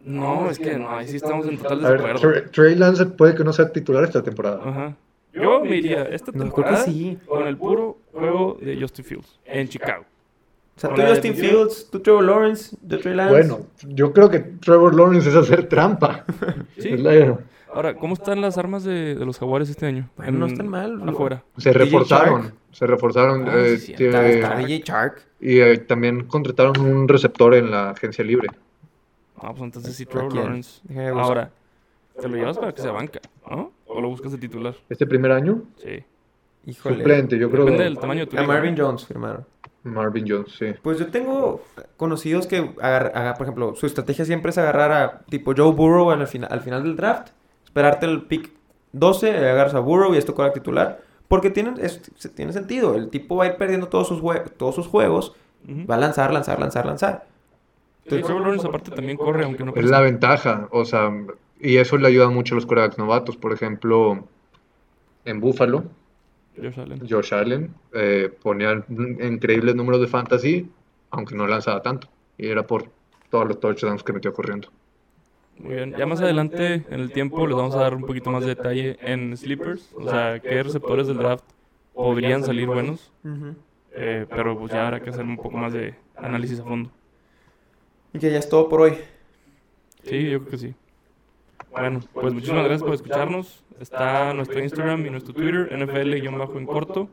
[0.05, 2.51] No, es que no, ahí sí estamos en total ver, desacuerdo.
[2.51, 4.61] Trey, Lance puede que no sea titular esta temporada.
[4.65, 4.97] Ajá.
[5.33, 7.19] Yo me iría esta No, creo que temporada sí.
[7.27, 10.05] con el puro juego de Justin Fields en Chicago.
[10.77, 11.35] O sea, tú Justin.
[11.35, 13.33] Fields, tú Trevor Lawrence, yo Trey Lance.
[13.33, 16.25] Bueno, yo creo que Trevor Lawrence es hacer trampa.
[16.79, 16.89] Sí.
[16.91, 17.39] Es la-
[17.75, 20.11] Ahora, ¿cómo están las armas de, de los jaguares este año?
[20.19, 21.01] Bueno, no están mal.
[21.09, 21.43] Afuera.
[21.57, 22.43] Se reforzaron.
[22.43, 22.55] Shark.
[22.71, 23.49] Se reforzaron.
[23.49, 25.23] Ah, eh, sí, sí, tiene- Está, está DJ Shark.
[25.41, 28.49] y eh, también contrataron un receptor en la agencia libre.
[29.43, 30.35] Ah, pues entonces sí, ¿A Trevor?
[30.35, 30.81] Lawrence.
[31.15, 31.51] Ahora,
[32.21, 33.21] te lo llevas para que sea banca,
[33.51, 33.73] ¿no?
[33.87, 34.75] ¿O lo buscas de titular?
[34.89, 36.05] Este primer año, Sí.
[36.65, 36.99] Híjole.
[36.99, 37.65] suplente, yo creo.
[37.65, 38.87] Depende del tamaño de tu A Marvin ¿no?
[38.87, 39.45] Jones firmaron.
[39.83, 40.67] Marvin Jones, sí.
[40.81, 41.61] Pues yo tengo
[41.97, 46.49] conocidos que, por ejemplo, su estrategia siempre es agarrar a tipo Joe Burrow al, final,
[46.53, 47.31] al final del draft,
[47.65, 48.53] esperarte el pick
[48.93, 52.01] 12, agarras a Burrow y esto con titular, porque tiene, es-
[52.37, 52.95] tiene sentido.
[52.95, 55.35] El tipo va a ir perdiendo todos sus, jue- todos sus juegos,
[55.91, 57.27] va a lanzar, lanzar, lanzar, lanzar.
[58.05, 61.11] Trevor Lawrence aparte también corre, aunque no Es la ventaja, o sea,
[61.61, 63.37] y eso le ayuda mucho a los corebacks novatos.
[63.37, 64.27] Por ejemplo,
[65.25, 65.85] en Buffalo,
[66.57, 67.09] Josh Allen.
[67.09, 70.69] Josh Allen eh, ponía increíbles números de fantasy,
[71.11, 72.09] aunque no lanzaba tanto.
[72.37, 72.87] Y era por
[73.31, 74.69] todos los touchdowns que metió corriendo.
[75.59, 75.95] Muy bien.
[75.97, 78.99] Ya más adelante en el tiempo les vamos a dar un poquito más de detalle
[79.01, 79.95] en sleepers.
[79.95, 81.45] O sea, qué receptores del draft
[81.95, 83.13] podrían salir buenos.
[83.95, 86.91] Eh, pero pues ya habrá que hacer un poco más de análisis a fondo.
[88.13, 88.99] Y que ya es todo por hoy.
[90.05, 90.75] Sí, yo creo que sí.
[91.71, 93.65] Bueno, pues muchísimas gracias por escucharnos.
[93.81, 97.09] Está nuestro Instagram y nuestro Twitter, NFL-en corto.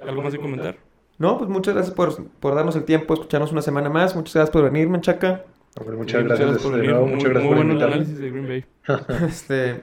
[0.00, 0.76] ¿Algo más de comentar?
[1.18, 4.14] No, pues muchas gracias por, por darnos el tiempo, escucharnos una semana más.
[4.14, 4.86] Muchas gracias por venir.
[4.86, 6.90] Hombre, Sí, muchas gracias por venir.
[6.90, 7.94] nuevo, Muy, muchas gracias muy por bueno el invitarme.
[7.94, 8.64] análisis de Green Bay.
[9.28, 9.82] Este,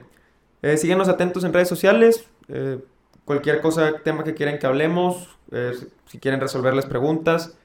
[0.62, 2.28] eh, síguenos atentos en redes sociales.
[2.48, 2.78] eh,
[3.24, 7.56] cualquier cosa, tema que quieran que hablemos, eh, si- si quieren resolverles preguntas,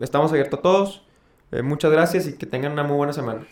[0.00, 1.04] estamos abiertos a todos.
[1.50, 3.46] Eh, muchas gracias y que tengan una muy buena semana.